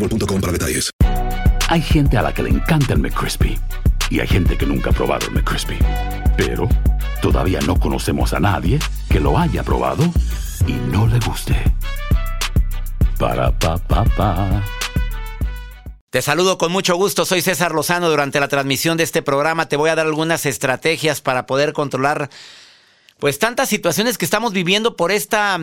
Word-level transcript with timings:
boostmobile.com 0.00 0.40
para 0.40 0.52
detalles. 0.52 0.90
Hay 1.68 1.82
gente 1.82 2.16
a 2.16 2.22
la 2.22 2.34
que 2.34 2.42
le 2.42 2.50
encanta 2.50 2.94
el 2.94 2.98
McCrispy 2.98 3.58
y 4.10 4.20
hay 4.20 4.26
gente 4.26 4.56
que 4.56 4.66
nunca 4.66 4.90
ha 4.90 4.92
probado 4.92 5.26
el 5.28 5.34
McCrispy. 5.34 5.78
Pero 6.36 6.68
todavía 7.22 7.60
no 7.60 7.78
conocemos 7.78 8.32
a 8.32 8.40
nadie 8.40 8.78
que 9.08 9.20
lo 9.20 9.38
haya 9.38 9.62
probado 9.62 10.02
y 10.66 10.72
no 10.72 11.06
le 11.06 11.18
guste. 11.20 11.56
Para 13.18 13.56
pa 13.56 13.78
pa 13.78 14.04
pa. 14.04 14.64
Te 16.10 16.22
saludo 16.22 16.58
con 16.58 16.72
mucho 16.72 16.96
gusto, 16.96 17.24
soy 17.24 17.40
César 17.40 17.72
Lozano. 17.72 18.10
Durante 18.10 18.40
la 18.40 18.48
transmisión 18.48 18.96
de 18.96 19.04
este 19.04 19.22
programa 19.22 19.68
te 19.68 19.76
voy 19.76 19.90
a 19.90 19.94
dar 19.94 20.06
algunas 20.06 20.44
estrategias 20.44 21.20
para 21.20 21.46
poder 21.46 21.72
controlar 21.72 22.30
pues 23.20 23.38
tantas 23.38 23.68
situaciones 23.68 24.18
que 24.18 24.24
estamos 24.24 24.52
viviendo 24.52 24.96
por 24.96 25.12
esta 25.12 25.60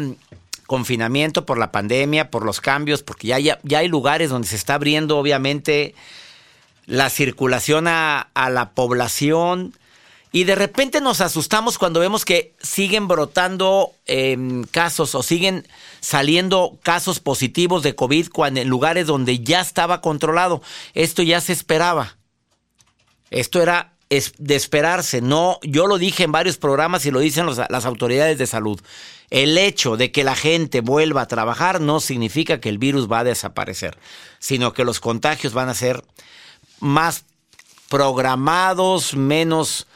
confinamiento, 0.67 1.45
por 1.45 1.57
la 1.57 1.71
pandemia, 1.71 2.29
por 2.29 2.45
los 2.45 2.61
cambios, 2.61 3.01
porque 3.01 3.27
ya, 3.27 3.39
ya, 3.39 3.59
ya 3.63 3.79
hay 3.79 3.87
lugares 3.87 4.29
donde 4.29 4.47
se 4.47 4.55
está 4.55 4.75
abriendo 4.75 5.17
obviamente 5.17 5.95
la 6.85 7.09
circulación 7.09 7.87
a, 7.87 8.29
la 8.35 8.71
población 8.71 9.73
y 10.31 10.43
de 10.45 10.55
repente 10.55 11.01
nos 11.01 11.21
asustamos 11.21 11.77
cuando 11.77 11.99
vemos 11.99 12.25
que 12.25 12.53
siguen 12.61 13.07
brotando 13.07 13.91
em, 14.05 14.63
casos 14.65 15.15
o 15.15 15.23
siguen 15.23 15.67
saliendo 15.99 16.77
casos 16.83 17.19
positivos 17.19 17.83
de 17.83 17.95
COVID 17.95 18.29
cuando, 18.29 18.61
en 18.61 18.69
lugares 18.69 19.07
donde 19.07 19.39
ya 19.39 19.61
estaba 19.61 20.01
controlado. 20.01 20.61
Esto 20.93 21.23
ya 21.23 21.41
se 21.41 21.53
esperaba. 21.53 22.17
Esto 23.31 23.61
era 23.61 23.93
de 24.09 24.55
esperarse. 24.55 25.21
No, 25.21 25.59
yo 25.63 25.87
lo 25.87 25.97
dije 25.97 26.23
en 26.23 26.31
varios 26.31 26.57
programas 26.57 27.05
y 27.05 27.11
lo 27.11 27.19
dicen 27.19 27.45
las 27.47 27.85
autoridades 27.85 28.37
de 28.37 28.47
salud. 28.47 28.79
El 29.29 29.57
hecho 29.57 29.97
de 29.97 30.11
que 30.11 30.23
la 30.23 30.35
gente 30.35 30.81
vuelva 30.81 31.21
a 31.21 31.27
trabajar 31.27 31.81
no 31.81 31.99
significa 31.99 32.59
que 32.59 32.69
el 32.69 32.77
virus 32.77 33.11
va 33.11 33.19
a 33.19 33.23
desaparecer, 33.25 33.97
sino 34.39 34.73
que 34.73 34.85
los 34.85 34.99
contagios 34.99 35.53
van 35.53 35.69
a 35.69 35.73
ser 35.73 36.03
más 36.79 37.25
programados, 37.89 39.15
menos 39.15 39.87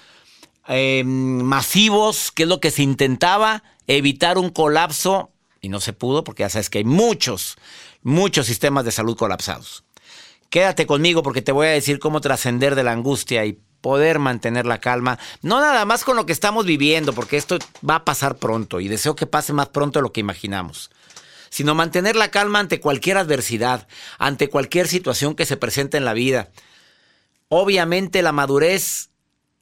eh, 0.68 1.04
masivos, 1.06 2.32
que 2.32 2.44
es 2.44 2.50
lo 2.50 2.60
que 2.60 2.72
se 2.72 2.84
intentaba, 2.84 3.64
evitar 3.88 4.38
un 4.38 4.50
colapso, 4.50 5.32
y 5.62 5.70
no 5.70 5.80
se 5.80 5.94
pudo, 5.94 6.24
porque 6.24 6.44
ya 6.44 6.50
sabes 6.50 6.70
que 6.70 6.80
hay 6.80 6.86
muchos, 6.86 7.58
muchos 8.02 8.48
sistemas 8.48 8.84
de 8.84 8.92
salud 8.92 9.16
colapsados. 9.16 9.84
Quédate 10.50 10.86
conmigo 10.86 11.24
porque 11.24 11.42
te 11.42 11.54
voy 11.54 11.68
a 11.68 11.72
decir 11.72 12.00
cómo 12.00 12.20
trascender 12.20 12.76
de 12.76 12.84
la 12.84 12.92
angustia 12.92 13.46
y 13.46 13.60
poder 13.82 14.20
mantener 14.20 14.66
la 14.66 14.80
calma. 14.80 15.20
No 15.42 15.60
nada 15.60 15.84
más 15.86 16.04
con 16.04 16.16
lo 16.16 16.26
que 16.26 16.34
estamos 16.34 16.66
viviendo, 16.66 17.14
porque 17.14 17.38
esto 17.38 17.58
va 17.88 17.96
a 17.96 18.06
pasar 18.06 18.38
pronto 18.38 18.80
y 18.80 18.88
deseo 18.88 19.16
que 19.16 19.26
pase 19.26 19.54
más 19.54 19.70
pronto 19.70 20.00
de 20.00 20.04
lo 20.04 20.14
que 20.14 20.22
imaginamos. 20.22 20.92
Sino 21.50 21.76
mantener 21.76 22.16
la 22.16 22.32
calma 22.32 22.60
ante 22.60 22.80
cualquier 22.80 23.18
adversidad, 23.18 23.88
ante 24.18 24.50
cualquier 24.50 24.88
situación 24.88 25.36
que 25.36 25.46
se 25.46 25.58
presente 25.58 25.98
en 25.98 26.06
la 26.06 26.14
vida. 26.14 26.50
Obviamente 27.50 28.22
la 28.22 28.32
madurez 28.32 29.10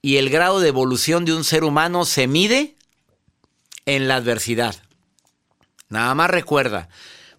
y 0.02 0.18
el 0.18 0.29
grado 0.29 0.59
de 0.59 0.68
evolución 0.68 1.25
de 1.25 1.34
un 1.34 1.44
ser 1.44 1.63
humano 1.63 2.06
se 2.06 2.28
mide 2.28 2.75
en 3.85 4.08
la 4.08 4.18
adversidad. 4.18 4.75
Nada 5.90 6.13
más 6.13 6.29
recuerda, 6.29 6.90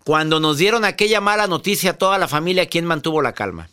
cuando 0.04 0.40
nos 0.40 0.58
dieron 0.58 0.84
aquella 0.84 1.20
mala 1.20 1.46
noticia 1.46 1.92
a 1.92 1.98
toda 1.98 2.19
la 2.19 2.26
familia, 2.26 2.66
¿quién 2.66 2.84
mantuvo 2.84 3.22
la 3.22 3.32
calma? 3.32 3.69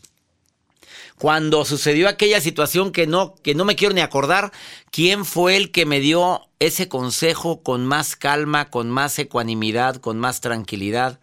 Cuando 1.20 1.66
sucedió 1.66 2.08
aquella 2.08 2.40
situación 2.42 2.92
que 2.92 3.08
no, 3.08 3.34
que 3.42 3.56
no 3.56 3.66
me 3.66 3.76
quiero 3.76 3.96
ni 3.96 4.02
acordar, 4.02 4.52
¿quién 4.92 5.26
fue 5.26 5.58
el 5.58 5.72
que 5.72 5.88
me 5.88 6.00
dio 6.00 6.48
ese 6.60 6.88
consejo 6.88 7.64
con 7.64 7.86
más 7.86 8.16
calma, 8.16 8.70
con 8.70 8.92
más 8.92 9.18
ecuanimidad, 9.18 9.96
con 9.96 10.20
más 10.20 10.42
tranquilidad? 10.42 11.20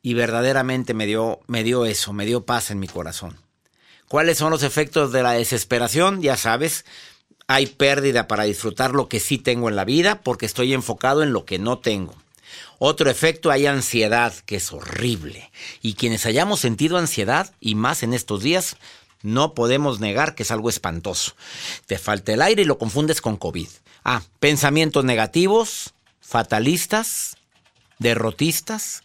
Y 0.00 0.14
verdaderamente 0.14 0.94
me 0.94 1.06
dio, 1.06 1.40
me 1.48 1.64
dio 1.64 1.86
eso, 1.86 2.12
me 2.12 2.24
dio 2.24 2.44
paz 2.44 2.70
en 2.70 2.78
mi 2.78 2.86
corazón. 2.86 3.36
¿Cuáles 4.06 4.38
son 4.38 4.50
los 4.50 4.62
efectos 4.62 5.10
de 5.10 5.24
la 5.24 5.32
desesperación? 5.32 6.22
Ya 6.22 6.36
sabes, 6.36 6.84
hay 7.48 7.66
pérdida 7.66 8.28
para 8.28 8.44
disfrutar 8.44 8.92
lo 8.92 9.08
que 9.08 9.18
sí 9.18 9.38
tengo 9.38 9.68
en 9.68 9.74
la 9.74 9.84
vida 9.84 10.20
porque 10.22 10.46
estoy 10.46 10.72
enfocado 10.72 11.24
en 11.24 11.32
lo 11.32 11.44
que 11.44 11.58
no 11.58 11.78
tengo. 11.78 12.14
Otro 12.78 13.10
efecto, 13.10 13.50
hay 13.50 13.66
ansiedad, 13.66 14.34
que 14.46 14.56
es 14.56 14.72
horrible. 14.72 15.50
Y 15.80 15.94
quienes 15.94 16.26
hayamos 16.26 16.60
sentido 16.60 16.98
ansiedad, 16.98 17.52
y 17.60 17.74
más 17.74 18.02
en 18.02 18.14
estos 18.14 18.42
días, 18.42 18.76
no 19.22 19.54
podemos 19.54 20.00
negar 20.00 20.34
que 20.34 20.42
es 20.42 20.50
algo 20.50 20.68
espantoso. 20.68 21.34
Te 21.86 21.98
falta 21.98 22.32
el 22.32 22.42
aire 22.42 22.62
y 22.62 22.66
lo 22.66 22.78
confundes 22.78 23.20
con 23.20 23.36
COVID. 23.36 23.68
Ah, 24.04 24.22
pensamientos 24.38 25.04
negativos, 25.04 25.94
fatalistas, 26.20 27.36
derrotistas. 27.98 29.02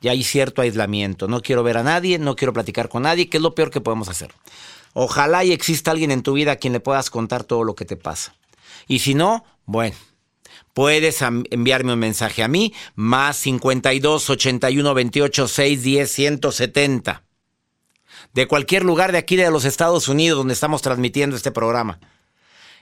Y 0.00 0.08
hay 0.08 0.22
cierto 0.22 0.62
aislamiento. 0.62 1.28
No 1.28 1.42
quiero 1.42 1.62
ver 1.62 1.76
a 1.76 1.82
nadie, 1.82 2.18
no 2.18 2.36
quiero 2.36 2.52
platicar 2.52 2.88
con 2.88 3.02
nadie, 3.02 3.28
que 3.28 3.38
es 3.38 3.42
lo 3.42 3.54
peor 3.54 3.70
que 3.70 3.80
podemos 3.80 4.08
hacer. 4.08 4.32
Ojalá 4.94 5.44
y 5.44 5.52
exista 5.52 5.90
alguien 5.90 6.10
en 6.10 6.22
tu 6.22 6.34
vida 6.34 6.52
a 6.52 6.56
quien 6.56 6.72
le 6.72 6.80
puedas 6.80 7.10
contar 7.10 7.44
todo 7.44 7.64
lo 7.64 7.74
que 7.74 7.84
te 7.84 7.96
pasa. 7.96 8.34
Y 8.86 9.00
si 9.00 9.14
no, 9.14 9.44
bueno, 9.64 9.96
puedes 10.74 11.22
enviarme 11.22 11.92
un 11.92 11.98
mensaje 11.98 12.42
a 12.42 12.48
mí, 12.48 12.74
más 12.94 13.36
52 13.38 14.30
81 14.30 14.94
28 14.94 15.48
6 15.48 15.82
10 15.82 16.10
170. 16.10 17.22
De 18.32 18.46
cualquier 18.46 18.84
lugar 18.84 19.12
de 19.12 19.18
aquí 19.18 19.36
de 19.36 19.50
los 19.50 19.64
Estados 19.64 20.08
Unidos 20.08 20.38
donde 20.38 20.54
estamos 20.54 20.82
transmitiendo 20.82 21.36
este 21.36 21.52
programa. 21.52 22.00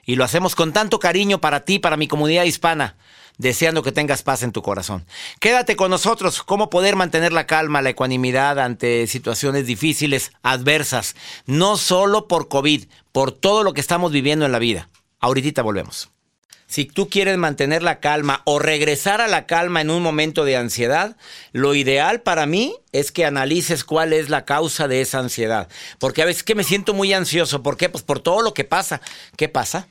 Y 0.05 0.17
lo 0.17 0.25
hacemos 0.25 0.55
con 0.55 0.73
tanto 0.73 0.99
cariño 0.99 1.41
para 1.41 1.61
ti, 1.61 1.79
para 1.79 1.97
mi 1.97 2.09
comunidad 2.09 2.45
hispana, 2.45 2.97
deseando 3.39 3.83
que 3.83 3.93
tengas 3.93 4.23
paz 4.23 4.43
en 4.43 4.53
tu 4.53 4.63
corazón. 4.63 5.07
Quédate 5.41 5.77
con 5.77 5.91
nosotros, 5.91 6.43
cómo 6.43 6.71
poder 6.71 6.97
mantener 6.97 7.33
la 7.33 7.47
calma, 7.47 7.83
la 7.83 7.91
ecuanimidad 7.91 8.59
ante 8.59 9.07
situaciones 9.07 9.67
difíciles, 9.67 10.33
adversas, 10.43 11.17
no 11.47 11.77
solo 11.77 12.29
por 12.29 12.49
COVID, 12.49 12.87
por 13.13 13.33
todo 13.33 13.63
lo 13.63 13.73
que 13.73 13.81
estamos 13.81 14.13
viviendo 14.13 14.47
en 14.47 14.53
la 14.53 14.59
vida. 14.59 14.89
Ahorita 15.21 15.63
volvemos. 15.63 16.11
Si 16.71 16.85
tú 16.85 17.09
quieres 17.09 17.37
mantener 17.37 17.83
la 17.83 17.99
calma 17.99 18.43
o 18.45 18.61
regresar 18.61 19.21
a 19.21 19.27
la 19.27 19.45
calma 19.45 19.81
en 19.81 19.91
un 19.91 20.05
momento 20.05 20.45
de 20.45 20.57
ansiedad, 20.57 21.17
lo 21.51 21.75
ideal 21.75 22.21
para 22.21 22.47
mí 22.47 22.77
es 22.93 23.11
que 23.11 23.25
analices 23.25 23.83
cuál 23.83 24.13
es 24.13 24.29
la 24.31 24.45
causa 24.45 24.87
de 24.87 25.01
esa 25.01 25.19
ansiedad. 25.19 25.69
Porque 25.99 26.23
a 26.23 26.27
veces 26.27 26.45
que 26.45 26.55
me 26.55 26.63
siento 26.63 26.95
muy 26.95 27.13
ansioso. 27.13 27.65
¿Por 27.65 27.77
qué? 27.77 27.89
Pues 27.89 28.05
por 28.05 28.21
todo 28.21 28.41
lo 28.41 28.55
que 28.55 28.63
pasa. 28.63 29.01
¿Qué 29.37 29.49
pasa? 29.49 29.89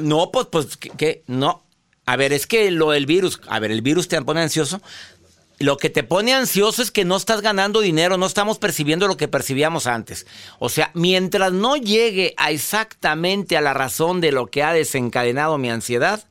No, 0.00 0.30
pues, 0.32 0.46
pues, 0.50 0.78
¿qué, 0.78 0.90
qué? 0.96 1.22
No. 1.26 1.62
A 2.06 2.16
ver, 2.16 2.32
es 2.32 2.46
que 2.46 2.70
lo 2.70 2.92
del 2.92 3.04
virus. 3.04 3.38
A 3.46 3.58
ver, 3.58 3.72
¿el 3.72 3.82
virus 3.82 4.08
te 4.08 4.22
pone 4.22 4.40
ansioso? 4.40 4.80
Lo 5.58 5.76
que 5.76 5.90
te 5.90 6.02
pone 6.02 6.34
ansioso 6.34 6.82
es 6.82 6.90
que 6.90 7.04
no 7.04 7.16
estás 7.16 7.40
ganando 7.40 7.80
dinero, 7.80 8.16
no 8.16 8.26
estamos 8.26 8.58
percibiendo 8.58 9.06
lo 9.06 9.16
que 9.16 9.28
percibíamos 9.28 9.86
antes. 9.86 10.26
O 10.58 10.68
sea, 10.68 10.90
mientras 10.94 11.52
no 11.52 11.76
llegue 11.76 12.34
a 12.36 12.50
exactamente 12.50 13.56
a 13.56 13.60
la 13.60 13.74
razón 13.74 14.20
de 14.20 14.32
lo 14.32 14.46
que 14.48 14.62
ha 14.62 14.72
desencadenado 14.72 15.58
mi 15.58 15.70
ansiedad, 15.70 16.24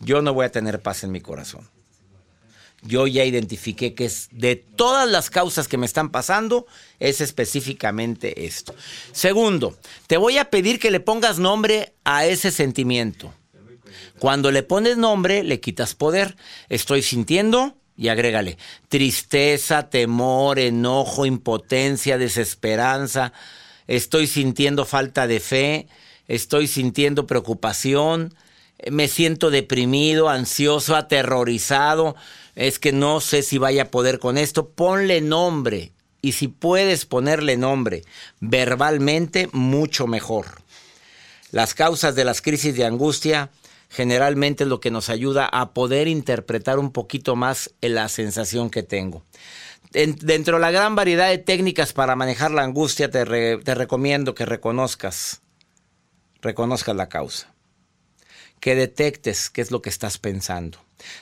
yo 0.00 0.22
no 0.22 0.34
voy 0.34 0.46
a 0.46 0.52
tener 0.52 0.80
paz 0.80 1.04
en 1.04 1.12
mi 1.12 1.20
corazón. 1.20 1.68
Yo 2.84 3.06
ya 3.06 3.24
identifiqué 3.24 3.94
que 3.94 4.06
es 4.06 4.28
de 4.32 4.56
todas 4.56 5.08
las 5.08 5.30
causas 5.30 5.68
que 5.68 5.78
me 5.78 5.86
están 5.86 6.10
pasando, 6.10 6.66
es 6.98 7.20
específicamente 7.20 8.44
esto. 8.44 8.74
Segundo, 9.12 9.78
te 10.08 10.16
voy 10.16 10.38
a 10.38 10.50
pedir 10.50 10.80
que 10.80 10.90
le 10.90 10.98
pongas 10.98 11.38
nombre 11.38 11.94
a 12.02 12.26
ese 12.26 12.50
sentimiento. 12.50 13.32
Cuando 14.18 14.50
le 14.50 14.64
pones 14.64 14.96
nombre, 14.96 15.44
le 15.44 15.60
quitas 15.60 15.94
poder. 15.94 16.36
Estoy 16.68 17.02
sintiendo, 17.02 17.76
y 17.96 18.08
agrégale, 18.08 18.58
tristeza, 18.88 19.90
temor, 19.90 20.58
enojo, 20.58 21.26
impotencia, 21.26 22.18
desesperanza, 22.18 23.32
estoy 23.86 24.26
sintiendo 24.26 24.84
falta 24.84 25.26
de 25.26 25.40
fe, 25.40 25.88
estoy 26.28 26.66
sintiendo 26.66 27.26
preocupación, 27.26 28.34
me 28.90 29.08
siento 29.08 29.50
deprimido, 29.50 30.28
ansioso, 30.28 30.96
aterrorizado, 30.96 32.16
es 32.54 32.78
que 32.78 32.92
no 32.92 33.20
sé 33.20 33.42
si 33.42 33.58
vaya 33.58 33.84
a 33.84 33.90
poder 33.90 34.18
con 34.18 34.38
esto, 34.38 34.68
ponle 34.70 35.20
nombre. 35.20 35.92
Y 36.20 36.32
si 36.32 36.48
puedes 36.48 37.04
ponerle 37.04 37.56
nombre 37.56 38.02
verbalmente, 38.40 39.48
mucho 39.52 40.06
mejor. 40.06 40.62
Las 41.50 41.74
causas 41.74 42.14
de 42.14 42.24
las 42.24 42.40
crisis 42.40 42.76
de 42.76 42.84
angustia 42.84 43.50
generalmente 43.92 44.64
es 44.64 44.70
lo 44.70 44.80
que 44.80 44.90
nos 44.90 45.10
ayuda 45.10 45.46
a 45.46 45.74
poder 45.74 46.08
interpretar 46.08 46.78
un 46.78 46.92
poquito 46.92 47.36
más 47.36 47.74
la 47.82 48.08
sensación 48.08 48.70
que 48.70 48.82
tengo. 48.82 49.22
dentro 49.92 50.56
de 50.56 50.62
la 50.62 50.70
gran 50.70 50.96
variedad 50.96 51.28
de 51.28 51.36
técnicas 51.36 51.92
para 51.92 52.16
manejar 52.16 52.50
la 52.52 52.62
angustia, 52.62 53.10
te, 53.10 53.26
te 53.58 53.74
recomiendo 53.74 54.34
que 54.34 54.46
reconozcas, 54.46 55.42
reconozcas 56.40 56.96
la 56.96 57.10
causa, 57.10 57.52
que 58.60 58.74
detectes 58.74 59.50
qué 59.50 59.60
es 59.60 59.70
lo 59.70 59.82
que 59.82 59.90
estás 59.90 60.16
pensando. 60.16 60.78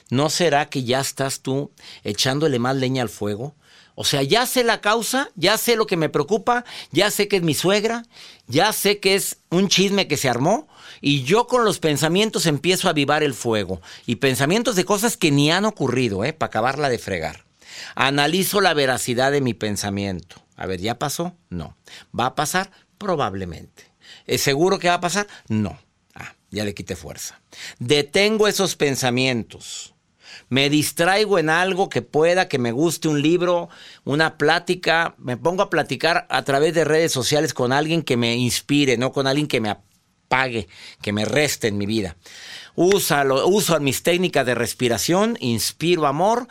¿No 0.09 0.29
será 0.29 0.69
que 0.69 0.83
ya 0.85 1.01
estás 1.01 1.41
tú 1.41 1.71
echándole 2.05 2.57
más 2.57 2.77
leña 2.77 3.01
al 3.01 3.09
fuego? 3.09 3.53
O 3.95 4.05
sea, 4.05 4.23
ya 4.23 4.45
sé 4.45 4.63
la 4.63 4.79
causa, 4.79 5.29
ya 5.35 5.57
sé 5.57 5.75
lo 5.75 5.87
que 5.87 5.97
me 5.97 6.07
preocupa, 6.07 6.63
ya 6.91 7.11
sé 7.11 7.27
que 7.27 7.37
es 7.37 7.43
mi 7.43 7.53
suegra, 7.53 8.05
ya 8.47 8.71
sé 8.71 9.01
que 9.01 9.15
es 9.15 9.39
un 9.49 9.67
chisme 9.67 10.07
que 10.07 10.15
se 10.15 10.29
armó 10.29 10.69
y 10.99 11.23
yo 11.23 11.47
con 11.47 11.65
los 11.65 11.79
pensamientos 11.79 12.45
empiezo 12.45 12.87
a 12.87 12.91
avivar 12.91 13.23
el 13.23 13.33
fuego 13.33 13.81
y 14.05 14.17
pensamientos 14.17 14.75
de 14.75 14.85
cosas 14.85 15.17
que 15.17 15.31
ni 15.31 15.51
han 15.51 15.65
ocurrido, 15.65 16.23
¿eh? 16.25 16.33
Para 16.33 16.47
acabarla 16.47 16.89
de 16.89 16.99
fregar. 16.99 17.45
Analizo 17.95 18.61
la 18.61 18.73
veracidad 18.73 19.31
de 19.31 19.41
mi 19.41 19.53
pensamiento. 19.53 20.43
A 20.55 20.65
ver, 20.65 20.81
¿ya 20.81 20.99
pasó? 20.99 21.35
No. 21.49 21.77
¿Va 22.17 22.27
a 22.27 22.35
pasar? 22.35 22.71
Probablemente. 22.97 23.91
¿Es 24.25 24.41
seguro 24.41 24.77
que 24.77 24.89
va 24.89 24.95
a 24.95 25.01
pasar? 25.01 25.27
No. 25.47 25.79
Ah, 26.13 26.35
ya 26.49 26.65
le 26.65 26.73
quité 26.73 26.95
fuerza. 26.95 27.41
Detengo 27.79 28.47
esos 28.47 28.75
pensamientos 28.75 29.95
me 30.51 30.69
distraigo 30.69 31.39
en 31.39 31.49
algo 31.49 31.87
que 31.87 32.01
pueda, 32.01 32.49
que 32.49 32.59
me 32.59 32.73
guste 32.73 33.07
un 33.07 33.21
libro, 33.21 33.69
una 34.03 34.37
plática, 34.37 35.15
me 35.17 35.37
pongo 35.37 35.63
a 35.63 35.69
platicar 35.69 36.27
a 36.29 36.43
través 36.43 36.73
de 36.73 36.83
redes 36.83 37.13
sociales 37.13 37.53
con 37.53 37.71
alguien 37.71 38.03
que 38.03 38.17
me 38.17 38.35
inspire, 38.35 38.97
no 38.97 39.13
con 39.13 39.27
alguien 39.27 39.47
que 39.47 39.61
me 39.61 39.69
apague, 40.31 40.67
que 41.01 41.11
me 41.11 41.25
reste 41.25 41.67
en 41.67 41.77
mi 41.77 41.85
vida. 41.85 42.15
Úsalo, 42.75 43.47
uso 43.47 43.79
mis 43.79 44.01
técnicas 44.03 44.45
de 44.45 44.55
respiración, 44.55 45.37
inspiro 45.41 46.07
amor, 46.07 46.47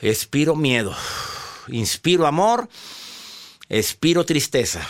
expiro 0.00 0.54
miedo, 0.54 0.94
inspiro 1.68 2.26
amor, 2.26 2.68
expiro 3.68 4.24
tristeza. 4.24 4.86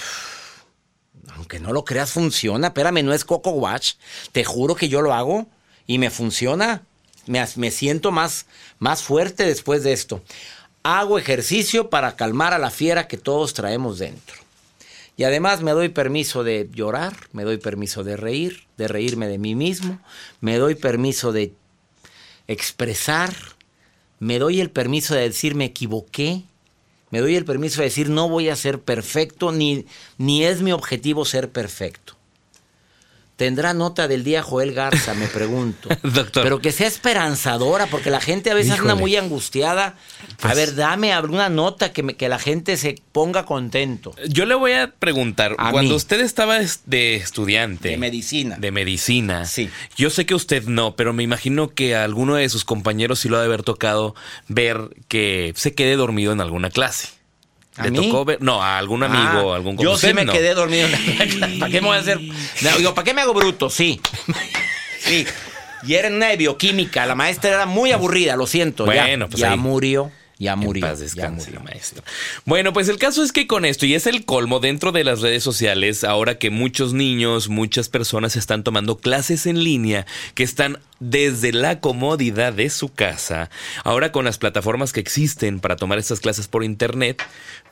Aunque 1.36 1.58
no 1.58 1.72
lo 1.72 1.84
creas, 1.84 2.12
funciona. 2.12 2.68
Espérame, 2.68 3.02
no 3.02 3.12
es 3.12 3.24
Coco 3.24 3.50
Watch. 3.50 3.94
Te 4.32 4.44
juro 4.44 4.76
que 4.76 4.88
yo 4.88 5.00
lo 5.00 5.12
hago 5.12 5.46
y 5.86 5.98
me 5.98 6.10
funciona 6.10 6.82
me, 7.26 7.70
siento 7.70 8.10
más, 8.10 8.46
más 8.78 9.02
fuerte 9.02 9.44
después 9.44 9.82
de 9.82 9.92
esto. 9.92 10.22
Hago 10.82 11.18
ejercicio 11.18 11.88
para 11.88 12.16
calmar 12.16 12.52
a 12.52 12.58
la 12.58 12.70
fiera 12.70 13.08
que 13.08 13.16
todos 13.16 13.54
traemos 13.54 13.98
dentro. 13.98 14.43
Y 15.16 15.24
además 15.24 15.62
me 15.62 15.70
doy 15.70 15.90
permiso 15.90 16.42
de 16.42 16.68
llorar, 16.72 17.14
me 17.32 17.44
doy 17.44 17.58
permiso 17.58 18.02
de 18.02 18.16
reír, 18.16 18.64
de 18.76 18.88
reírme 18.88 19.28
de 19.28 19.38
mí 19.38 19.54
mismo, 19.54 20.00
me 20.40 20.56
doy 20.56 20.74
permiso 20.74 21.32
de 21.32 21.54
expresar, 22.48 23.34
me 24.18 24.38
doy 24.38 24.60
el 24.60 24.70
permiso 24.70 25.14
de 25.14 25.22
decir 25.22 25.54
me 25.54 25.66
equivoqué, 25.66 26.42
me 27.10 27.20
doy 27.20 27.36
el 27.36 27.44
permiso 27.44 27.80
de 27.80 27.86
decir 27.88 28.10
no 28.10 28.28
voy 28.28 28.48
a 28.48 28.56
ser 28.56 28.80
perfecto, 28.80 29.52
ni, 29.52 29.86
ni 30.18 30.44
es 30.44 30.62
mi 30.62 30.72
objetivo 30.72 31.24
ser 31.24 31.50
perfecto. 31.50 32.13
¿Tendrá 33.36 33.74
nota 33.74 34.06
del 34.06 34.22
día 34.22 34.42
Joel 34.42 34.74
Garza? 34.74 35.12
Me 35.14 35.26
pregunto. 35.26 35.88
Doctor. 36.02 36.44
Pero 36.44 36.60
que 36.60 36.70
sea 36.70 36.86
esperanzadora, 36.86 37.86
porque 37.86 38.10
la 38.10 38.20
gente 38.20 38.50
a 38.50 38.54
veces 38.54 38.78
anda 38.78 38.94
muy 38.94 39.16
angustiada. 39.16 39.86
a 39.86 40.36
pues 40.40 40.54
ver, 40.54 40.74
dame 40.76 41.12
alguna 41.12 41.48
nota 41.48 41.92
que, 41.92 42.14
que 42.16 42.28
la 42.28 42.38
gente 42.38 42.76
se 42.76 42.96
ponga 43.10 43.44
contento. 43.44 44.14
Yo 44.28 44.46
le 44.46 44.54
voy 44.54 44.72
a 44.72 44.92
preguntar, 44.92 45.56
cuando 45.72 45.96
usted 45.96 46.20
estaba 46.20 46.60
de 46.86 47.16
estudiante. 47.16 47.88
De 47.88 47.96
medicina. 47.96 48.56
De 48.56 48.70
medicina. 48.70 49.46
Sí. 49.46 49.68
Yo 49.96 50.10
sé 50.10 50.26
que 50.26 50.36
usted 50.36 50.64
no, 50.64 50.94
pero 50.94 51.12
me 51.12 51.24
imagino 51.24 51.74
que 51.74 51.96
a 51.96 52.04
alguno 52.04 52.36
de 52.36 52.48
sus 52.48 52.64
compañeros 52.64 53.18
sí 53.18 53.28
lo 53.28 53.36
ha 53.36 53.40
de 53.40 53.46
haber 53.46 53.64
tocado 53.64 54.14
ver 54.46 54.90
que 55.08 55.52
se 55.56 55.74
quede 55.74 55.96
dormido 55.96 56.32
en 56.32 56.40
alguna 56.40 56.70
clase. 56.70 57.08
¿Le 57.82 57.90
tocó 57.90 58.24
ver? 58.24 58.40
No, 58.40 58.62
a 58.62 58.78
algún 58.78 59.02
amigo, 59.02 59.52
ah, 59.52 59.56
algún 59.56 59.76
Yo 59.76 59.96
sí 59.96 60.14
me 60.14 60.26
quedé 60.26 60.54
dormido. 60.54 60.88
¿Para 61.58 61.72
qué 61.72 61.80
me 61.80 61.88
voy 61.88 61.96
a 61.96 62.00
hacer? 62.00 62.20
digo, 62.78 62.94
¿para 62.94 63.04
qué 63.04 63.14
me 63.14 63.22
hago 63.22 63.34
bruto? 63.34 63.68
Sí. 63.68 64.00
sí. 65.00 65.26
Y 65.82 65.94
era 65.94 66.08
en 66.08 66.14
una 66.14 66.28
de 66.28 66.36
bioquímica. 66.36 67.04
La 67.04 67.14
maestra 67.14 67.50
era 67.50 67.66
muy 67.66 67.92
aburrida, 67.92 68.36
lo 68.36 68.46
siento. 68.46 68.84
Bueno, 68.84 69.26
ya, 69.26 69.30
pues 69.30 69.40
ya 69.40 69.56
murió. 69.56 70.10
Ya 70.38 70.56
murió. 70.56 70.86
ya 71.14 71.30
murió. 71.30 71.60
maestro. 71.60 72.02
Bueno, 72.44 72.72
pues 72.72 72.88
el 72.88 72.98
caso 72.98 73.22
es 73.22 73.32
que 73.32 73.46
con 73.46 73.64
esto, 73.64 73.86
y 73.86 73.94
es 73.94 74.06
el 74.06 74.24
colmo 74.24 74.58
dentro 74.58 74.90
de 74.90 75.04
las 75.04 75.20
redes 75.20 75.42
sociales, 75.42 76.02
ahora 76.02 76.38
que 76.38 76.50
muchos 76.50 76.92
niños, 76.92 77.48
muchas 77.48 77.88
personas 77.88 78.34
están 78.36 78.64
tomando 78.64 78.98
clases 78.98 79.46
en 79.46 79.62
línea, 79.62 80.06
que 80.34 80.42
están 80.42 80.80
desde 80.98 81.52
la 81.52 81.80
comodidad 81.80 82.52
de 82.52 82.68
su 82.70 82.92
casa, 82.92 83.50
ahora 83.84 84.10
con 84.10 84.24
las 84.24 84.38
plataformas 84.38 84.92
que 84.92 85.00
existen 85.00 85.60
para 85.60 85.76
tomar 85.76 85.98
estas 85.98 86.20
clases 86.20 86.48
por 86.48 86.64
internet, 86.64 87.22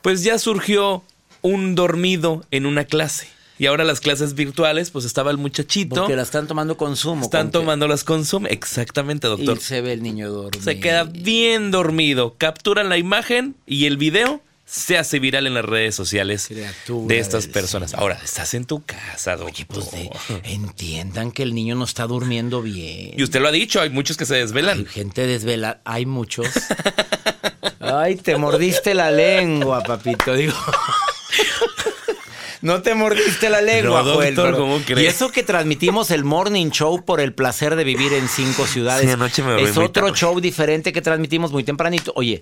pues 0.01 0.23
ya 0.23 0.37
surgió 0.37 1.03
un 1.41 1.75
dormido 1.75 2.45
en 2.51 2.65
una 2.65 2.85
clase. 2.85 3.27
Y 3.59 3.67
ahora 3.67 3.83
las 3.83 3.99
clases 3.99 4.33
virtuales, 4.33 4.89
pues 4.89 5.05
estaba 5.05 5.31
el 5.31 5.37
muchachito. 5.37 5.95
Porque 5.95 6.15
las 6.15 6.27
están 6.27 6.47
tomando 6.47 6.75
consumo. 6.75 7.23
Están 7.23 7.51
tomando 7.51 7.87
las 7.87 8.03
consumo. 8.03 8.47
Exactamente, 8.47 9.27
doctor. 9.27 9.57
Y 9.57 9.61
se 9.61 9.81
ve 9.81 9.93
el 9.93 10.01
niño 10.01 10.31
dormido. 10.31 10.63
Se 10.63 10.79
queda 10.79 11.03
bien 11.03 11.71
dormido. 11.71 12.35
Capturan 12.37 12.89
la 12.89 12.97
imagen 12.97 13.55
y 13.65 13.85
el 13.85 13.97
video 13.97 14.41
se 14.65 14.97
hace 14.97 15.19
viral 15.19 15.45
en 15.45 15.53
las 15.53 15.65
redes 15.65 15.93
sociales 15.93 16.49
de 16.49 17.19
estas 17.19 17.47
personas. 17.47 17.93
Ahora, 17.93 18.19
estás 18.23 18.53
en 18.55 18.65
tu 18.65 18.83
casa, 18.83 19.35
doctor. 19.35 19.53
Oye, 19.53 19.65
pues 19.65 19.89
entiendan 20.45 21.31
que 21.31 21.43
el 21.43 21.53
niño 21.53 21.75
no 21.75 21.83
está 21.83 22.07
durmiendo 22.07 22.61
bien. 22.61 23.13
Y 23.15 23.23
usted 23.23 23.39
lo 23.39 23.49
ha 23.49 23.51
dicho, 23.51 23.81
hay 23.81 23.91
muchos 23.91 24.17
que 24.17 24.25
se 24.25 24.35
desvelan. 24.35 24.79
Hay 24.79 24.85
gente 24.85 25.27
desvela, 25.27 25.81
hay 25.83 26.05
muchos. 26.05 26.47
Ay, 27.79 28.15
te 28.15 28.35
mordiste 28.37 28.93
la 28.93 29.11
lengua, 29.11 29.83
papito. 29.83 30.33
Digo. 30.33 30.55
No 32.63 32.81
te 32.81 32.95
mordiste 32.95 33.49
la 33.49 33.61
lengua, 33.61 34.03
no, 34.03 34.13
doctor, 34.13 34.55
¿cómo 34.55 34.79
crees? 34.85 35.01
Y 35.01 35.05
eso 35.05 35.29
que 35.33 35.43
transmitimos 35.43 36.11
el 36.11 36.23
morning 36.23 36.69
show 36.69 37.03
por 37.03 37.19
el 37.19 37.33
placer 37.33 37.75
de 37.75 37.83
vivir 37.83 38.13
en 38.13 38.29
cinco 38.29 38.65
ciudades. 38.65 39.05
Sí, 39.05 39.11
anoche 39.11 39.43
me 39.43 39.61
es 39.61 39.77
otro 39.77 40.15
show 40.15 40.39
diferente 40.39 40.93
que 40.93 41.01
transmitimos 41.01 41.51
muy 41.51 41.65
tempranito. 41.65 42.13
Oye, 42.15 42.41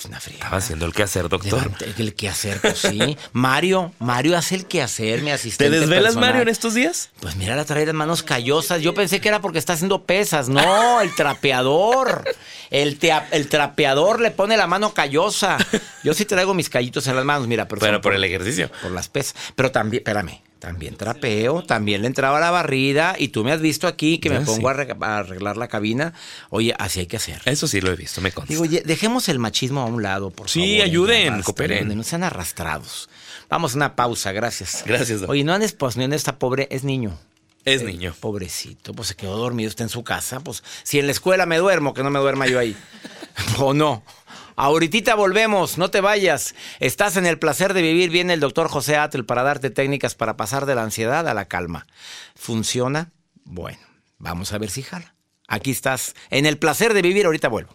es 0.00 0.06
una 0.06 0.20
fría. 0.20 0.36
Estaba 0.36 0.56
haciendo 0.56 0.86
el 0.86 0.92
quehacer, 0.92 1.28
doctor. 1.28 1.70
el 1.98 2.14
quehacer, 2.14 2.60
pues 2.60 2.78
sí. 2.78 3.16
Mario, 3.32 3.92
Mario 3.98 4.36
hace 4.36 4.54
el 4.54 4.66
quehacer, 4.66 5.22
mi 5.22 5.30
asistente. 5.30 5.72
¿Te 5.72 5.80
desvelas, 5.80 6.16
Mario, 6.16 6.42
en 6.42 6.48
estos 6.48 6.74
días? 6.74 7.10
Pues 7.20 7.36
mira, 7.36 7.54
la 7.54 7.64
trae 7.64 7.84
las 7.84 7.94
manos 7.94 8.22
callosas. 8.22 8.80
Yo 8.82 8.94
pensé 8.94 9.20
que 9.20 9.28
era 9.28 9.40
porque 9.40 9.58
está 9.58 9.74
haciendo 9.74 10.04
pesas. 10.04 10.48
No, 10.48 11.00
el 11.02 11.14
trapeador. 11.14 12.24
El, 12.70 12.98
el 13.30 13.48
trapeador 13.48 14.20
le 14.20 14.30
pone 14.30 14.56
la 14.56 14.66
mano 14.66 14.94
callosa. 14.94 15.58
Yo 16.02 16.14
sí 16.14 16.24
traigo 16.24 16.54
mis 16.54 16.70
callitos 16.70 17.06
en 17.06 17.16
las 17.16 17.24
manos, 17.24 17.46
mira. 17.46 17.68
Pero, 17.68 17.80
pero 17.80 18.00
por, 18.00 18.14
el 18.14 18.24
ejercicio. 18.24 18.70
Por 18.82 18.92
las 18.92 19.08
pesas. 19.08 19.34
Pero 19.54 19.70
también, 19.70 20.00
espérame, 20.00 20.40
también 20.60 20.94
trapeo, 20.94 21.62
también 21.62 22.02
le 22.02 22.06
entraba 22.06 22.38
la 22.38 22.50
barrida 22.50 23.16
y 23.18 23.28
tú 23.28 23.42
me 23.42 23.50
has 23.50 23.60
visto 23.60 23.88
aquí 23.88 24.18
que 24.18 24.30
me 24.30 24.36
ah, 24.36 24.42
pongo 24.44 24.68
a, 24.68 25.18
arreglar 25.18 25.56
la 25.56 25.68
cabina. 25.68 26.12
Oye, 26.50 26.74
así 26.78 27.00
hay 27.00 27.06
que 27.06 27.16
hacer. 27.16 27.40
Eso 27.46 27.66
sí 27.66 27.80
lo 27.80 27.90
he 27.90 27.96
visto, 27.96 28.20
me 28.20 28.30
consta. 28.30 28.52
Digo, 28.52 28.66
dejemos 28.84 29.28
el 29.28 29.38
machismo 29.38 29.80
a 29.80 29.86
un 29.86 30.02
lado, 30.02 30.30
por 30.30 30.48
favor. 30.48 30.50
Sí, 30.50 30.80
ayuden, 30.80 31.42
cooperen. 31.42 31.96
No 31.96 32.04
sean 32.04 32.22
arrastrados. 32.22 33.08
Vamos 33.48 33.72
a 33.72 33.76
una 33.76 33.96
pausa, 33.96 34.32
gracias. 34.32 34.84
Gracias, 34.86 35.22
Oye, 35.22 35.42
no 35.42 35.54
andes 35.54 35.72
pues, 35.72 35.96
en 35.96 36.12
esta 36.12 36.38
pobre, 36.38 36.68
es 36.70 36.84
niño. 36.84 37.18
Es 37.64 37.82
niño. 37.82 38.14
Pobrecito, 38.20 38.94
pues 38.94 39.08
se 39.08 39.16
quedó 39.16 39.36
dormido, 39.36 39.68
está 39.68 39.82
en 39.82 39.88
su 39.88 40.04
casa. 40.04 40.40
Pues 40.40 40.62
si 40.82 40.98
en 40.98 41.06
la 41.06 41.12
escuela 41.12 41.46
me 41.46 41.58
duermo, 41.58 41.94
que 41.94 42.02
no 42.02 42.10
me 42.10 42.18
duerma 42.18 42.46
yo 42.46 42.58
ahí. 42.58 42.76
o 43.58 43.74
no. 43.74 44.02
Ahorita 44.62 45.14
volvemos, 45.14 45.78
no 45.78 45.90
te 45.90 46.02
vayas. 46.02 46.54
Estás 46.80 47.16
en 47.16 47.24
el 47.24 47.38
placer 47.38 47.72
de 47.72 47.80
vivir. 47.80 48.10
Viene 48.10 48.34
el 48.34 48.40
doctor 48.40 48.68
José 48.68 48.98
Atel 48.98 49.24
para 49.24 49.42
darte 49.42 49.70
técnicas 49.70 50.14
para 50.14 50.36
pasar 50.36 50.66
de 50.66 50.74
la 50.74 50.82
ansiedad 50.82 51.26
a 51.26 51.32
la 51.32 51.46
calma. 51.46 51.86
¿Funciona? 52.34 53.10
Bueno, 53.44 53.80
vamos 54.18 54.52
a 54.52 54.58
ver 54.58 54.68
si 54.68 54.82
jala. 54.82 55.14
Aquí 55.48 55.70
estás 55.70 56.14
en 56.28 56.44
el 56.44 56.58
placer 56.58 56.92
de 56.92 57.00
vivir. 57.00 57.24
Ahorita 57.24 57.48
vuelvo 57.48 57.74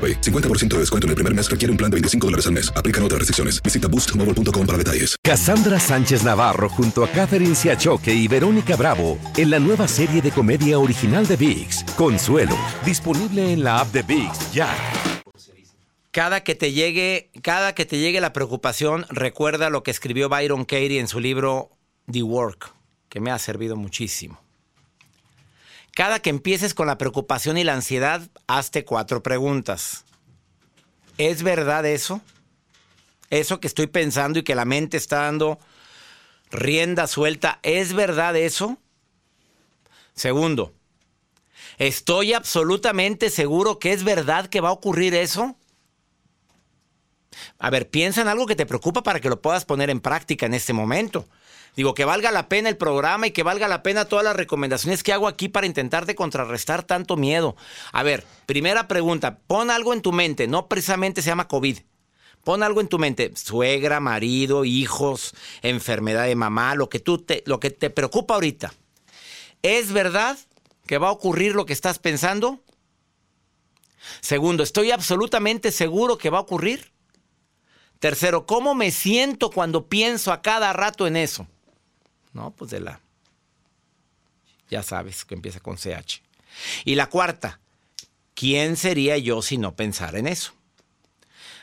AroPay. 0.01 0.21
50% 0.21 0.69
de 0.69 0.79
descuento 0.79 1.05
en 1.05 1.09
el 1.09 1.15
primer 1.15 1.35
mes 1.35 1.49
requiere 1.49 1.71
un 1.71 1.77
plan 1.77 1.91
de 1.91 1.95
25 1.95 2.27
dólares 2.27 2.47
al 2.47 2.53
mes. 2.53 2.73
Aplican 2.75 3.03
otras 3.03 3.19
restricciones. 3.19 3.61
Visita 3.61 3.87
boostmobile.com 3.87 4.65
para 4.65 4.77
detalles. 4.77 5.15
Cassandra 5.21 5.79
Sánchez 5.79 6.23
Navarro 6.23 6.69
junto 6.69 7.03
a 7.03 7.07
Catherine 7.09 7.55
Siachoque 7.55 8.13
y 8.13 8.27
Verónica 8.27 8.75
Bravo 8.75 9.19
en 9.37 9.51
la 9.51 9.59
nueva 9.59 9.87
serie 9.87 10.21
de 10.21 10.31
comedia 10.31 10.79
original 10.79 11.27
de 11.27 11.35
VIX, 11.35 11.83
Consuelo, 11.95 12.57
disponible 12.85 13.53
en 13.53 13.63
la 13.63 13.81
app 13.81 13.91
de 13.91 14.01
VIX 14.01 14.51
ya. 14.53 14.75
Cada 16.11 16.43
que 16.43 16.55
te 16.55 16.73
llegue, 16.73 17.31
cada 17.41 17.73
que 17.73 17.85
te 17.85 17.97
llegue 17.97 18.19
la 18.19 18.33
preocupación, 18.33 19.05
recuerda 19.09 19.69
lo 19.69 19.83
que 19.83 19.91
escribió 19.91 20.27
Byron 20.27 20.65
Katie 20.65 20.99
en 20.99 21.07
su 21.07 21.21
libro 21.21 21.69
The 22.11 22.23
Work, 22.23 22.73
que 23.07 23.21
me 23.21 23.31
ha 23.31 23.39
servido 23.39 23.77
muchísimo. 23.77 24.40
Cada 26.01 26.19
que 26.19 26.31
empieces 26.31 26.73
con 26.73 26.87
la 26.87 26.97
preocupación 26.97 27.59
y 27.59 27.63
la 27.63 27.75
ansiedad, 27.75 28.27
hazte 28.47 28.85
cuatro 28.85 29.21
preguntas. 29.21 30.03
¿Es 31.19 31.43
verdad 31.43 31.85
eso? 31.85 32.21
Eso 33.29 33.59
que 33.59 33.67
estoy 33.67 33.85
pensando 33.85 34.39
y 34.39 34.43
que 34.43 34.55
la 34.55 34.65
mente 34.65 34.97
está 34.97 35.17
dando 35.17 35.59
rienda 36.49 37.05
suelta, 37.05 37.59
¿es 37.61 37.93
verdad 37.93 38.35
eso? 38.35 38.79
Segundo, 40.15 40.73
¿estoy 41.77 42.33
absolutamente 42.33 43.29
seguro 43.29 43.77
que 43.77 43.93
es 43.93 44.03
verdad 44.03 44.47
que 44.47 44.59
va 44.59 44.69
a 44.69 44.71
ocurrir 44.71 45.13
eso? 45.13 45.55
A 47.59 47.69
ver, 47.69 47.91
piensa 47.91 48.21
en 48.21 48.27
algo 48.27 48.47
que 48.47 48.55
te 48.55 48.65
preocupa 48.65 49.03
para 49.03 49.19
que 49.19 49.29
lo 49.29 49.39
puedas 49.39 49.65
poner 49.65 49.91
en 49.91 49.99
práctica 49.99 50.47
en 50.47 50.55
este 50.55 50.73
momento. 50.73 51.27
Digo, 51.75 51.93
que 51.93 52.03
valga 52.03 52.31
la 52.31 52.49
pena 52.49 52.67
el 52.67 52.77
programa 52.77 53.27
y 53.27 53.31
que 53.31 53.43
valga 53.43 53.67
la 53.67 53.81
pena 53.81 54.05
todas 54.05 54.25
las 54.25 54.35
recomendaciones 54.35 55.03
que 55.03 55.13
hago 55.13 55.27
aquí 55.27 55.47
para 55.47 55.67
intentar 55.67 56.05
de 56.05 56.15
contrarrestar 56.15 56.83
tanto 56.83 57.15
miedo. 57.15 57.55
A 57.93 58.03
ver, 58.03 58.25
primera 58.45 58.87
pregunta, 58.87 59.39
pon 59.47 59.71
algo 59.71 59.93
en 59.93 60.01
tu 60.01 60.11
mente, 60.11 60.47
no 60.47 60.67
precisamente 60.67 61.21
se 61.21 61.29
llama 61.29 61.47
COVID. 61.47 61.79
Pon 62.43 62.63
algo 62.63 62.81
en 62.81 62.87
tu 62.87 62.97
mente, 62.97 63.31
suegra, 63.35 63.99
marido, 63.99 64.65
hijos, 64.65 65.33
enfermedad 65.61 66.25
de 66.25 66.35
mamá, 66.35 66.75
lo 66.75 66.89
que 66.89 66.99
tú 66.99 67.19
te, 67.19 67.43
lo 67.45 67.59
que 67.59 67.69
te 67.69 67.89
preocupa 67.89 68.33
ahorita. 68.33 68.73
¿Es 69.61 69.91
verdad 69.91 70.37
que 70.87 70.97
va 70.97 71.09
a 71.09 71.11
ocurrir 71.11 71.53
lo 71.53 71.65
que 71.65 71.73
estás 71.73 71.99
pensando? 71.99 72.59
Segundo, 74.19 74.63
¿estoy 74.63 74.91
absolutamente 74.91 75.71
seguro 75.71 76.17
que 76.17 76.31
va 76.31 76.39
a 76.39 76.41
ocurrir? 76.41 76.91
Tercero, 77.99 78.47
¿cómo 78.47 78.73
me 78.73 78.89
siento 78.89 79.51
cuando 79.51 79.87
pienso 79.87 80.33
a 80.33 80.41
cada 80.41 80.73
rato 80.73 81.05
en 81.05 81.15
eso? 81.15 81.47
No, 82.33 82.51
pues 82.51 82.71
de 82.71 82.79
la... 82.79 82.99
Ya 84.69 84.83
sabes 84.83 85.25
que 85.25 85.35
empieza 85.35 85.59
con 85.59 85.77
CH. 85.77 86.21
Y 86.85 86.95
la 86.95 87.07
cuarta, 87.09 87.59
¿quién 88.33 88.77
sería 88.77 89.17
yo 89.17 89.41
si 89.41 89.57
no 89.57 89.75
pensara 89.75 90.17
en 90.19 90.27
eso? 90.27 90.53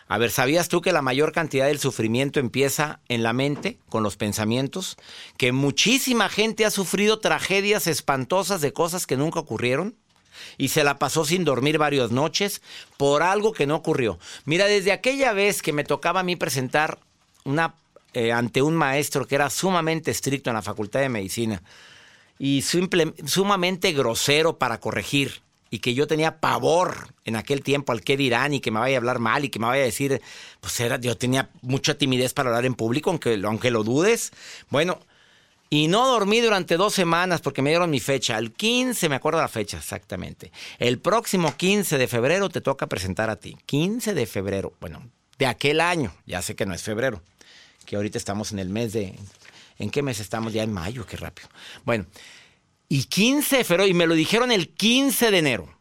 A 0.09 0.17
ver, 0.17 0.31
¿sabías 0.31 0.69
tú 0.69 0.81
que 0.81 0.93
la 0.93 1.03
mayor 1.03 1.33
cantidad 1.33 1.67
del 1.67 1.79
sufrimiento 1.79 2.41
empieza 2.41 3.01
en 3.09 3.23
la 3.23 3.35
mente, 3.35 3.79
con 3.91 4.03
los 4.03 4.17
pensamientos? 4.17 4.97
Que 5.37 5.53
muchísima 5.53 6.31
gente 6.31 6.65
ha 6.65 6.71
sufrido 6.71 7.19
tragedias 7.19 7.87
espantosas 7.87 8.63
de 8.63 8.73
cosas 8.73 9.07
que 9.07 9.19
nunca 9.19 9.41
ocurrieron 9.41 9.97
y 10.57 10.69
se 10.69 10.83
la 10.83 10.99
pasó 10.99 11.27
sin 11.27 11.45
dormir 11.45 11.77
varias 11.77 12.11
noches 12.11 12.63
por 12.97 13.23
algo 13.23 13.53
que 13.53 13.67
no 13.67 13.77
ocurrió. 13.77 14.19
Mira, 14.47 14.65
desde 14.65 14.93
aquella 14.93 15.35
vez 15.35 15.61
que 15.61 15.75
me 15.75 15.85
tocaba 15.85 16.21
a 16.21 16.25
mí 16.25 16.37
presentar 16.37 16.99
una 17.45 17.75
eh, 18.15 18.33
ante 18.33 18.63
un 18.63 18.75
maestro 18.75 19.27
que 19.27 19.35
era 19.35 19.51
sumamente 19.51 20.11
estricto 20.11 20.51
en 20.51 20.55
la 20.55 20.63
Facultad 20.63 21.01
de 21.01 21.09
Medicina 21.09 21.63
y 22.39 22.63
sumamente 22.63 23.93
grosero 23.93 24.59
para 24.59 24.81
corregir 24.81 25.43
y 25.71 25.81
que 25.81 25.93
yo 25.93 26.07
tenía 26.07 26.41
pavor 26.41 27.15
en 27.25 27.37
aquel 27.37 27.63
tiempo 27.63 27.93
al 27.93 28.01
que 28.01 28.17
dirán 28.17 28.55
y 28.55 28.61
que 28.61 28.71
me 28.71 28.81
vaya 28.81 28.97
a 28.97 28.99
hablar 28.99 29.19
mal 29.19 29.45
y 29.45 29.51
que 29.51 29.59
me 29.59 29.67
vaya 29.67 29.83
a 29.83 29.87
decir, 29.87 30.23
pues 30.61 30.81
era, 30.81 30.99
yo 30.99 31.17
tenía 31.17 31.51
mucha 31.61 31.97
timidez 31.97 32.33
para 32.33 32.49
hablar 32.49 32.65
en 32.65 32.75
público, 32.75 33.11
aunque, 33.11 33.39
aunque 33.45 33.71
lo 33.71 33.85
dudes. 33.85 34.33
Bueno, 34.71 35.01
y 35.69 35.89
no 35.89 36.07
dormí 36.07 36.41
durante 36.41 36.79
dos 36.79 36.95
semanas 36.95 37.43
porque 37.43 37.61
me 37.61 37.71
dieron 37.71 37.91
mi 37.91 38.01
fecha. 38.01 38.39
El 38.39 38.53
15, 38.53 39.11
me 39.11 39.17
acuerdo 39.17 39.41
la 39.41 39.49
fecha 39.49 39.77
exactamente. 39.77 40.51
El 40.79 40.99
próximo 40.99 41.55
15 41.55 41.99
de 41.99 42.09
febrero 42.09 42.49
te 42.49 42.63
toca 42.63 42.87
presentar 42.87 43.29
a 43.29 43.37
ti. 43.37 43.59
15 43.67 44.15
de 44.15 44.27
febrero. 44.27 44.73
Bueno, 44.81 45.11
de 45.39 45.47
aquel 45.47 45.83
año. 45.83 46.15
Ya 46.25 46.41
sé 46.41 46.57
que 46.57 46.65
no 46.65 46.73
es 46.73 46.83
febrero 46.83 47.21
que 47.89 47.97
ahorita 47.97 48.19
estamos 48.19 48.53
en 48.53 48.59
el 48.59 48.69
mes 48.69 48.93
de... 48.93 49.15
¿En 49.79 49.89
qué 49.89 50.03
mes 50.03 50.21
estamos? 50.21 50.53
Ya 50.53 50.63
en 50.63 50.71
mayo, 50.71 51.07
qué 51.07 51.17
rápido. 51.17 51.49
Bueno, 51.87 52.05
y 52.87 53.05
15 53.05 53.57
de 53.57 53.65
febrero, 53.65 53.89
y 53.89 53.95
me 53.95 54.07
lo 54.07 54.13
dijeron 54.15 54.53
el 54.53 54.69
15 54.69 55.31
de 55.31 55.39
enero. 55.39 55.75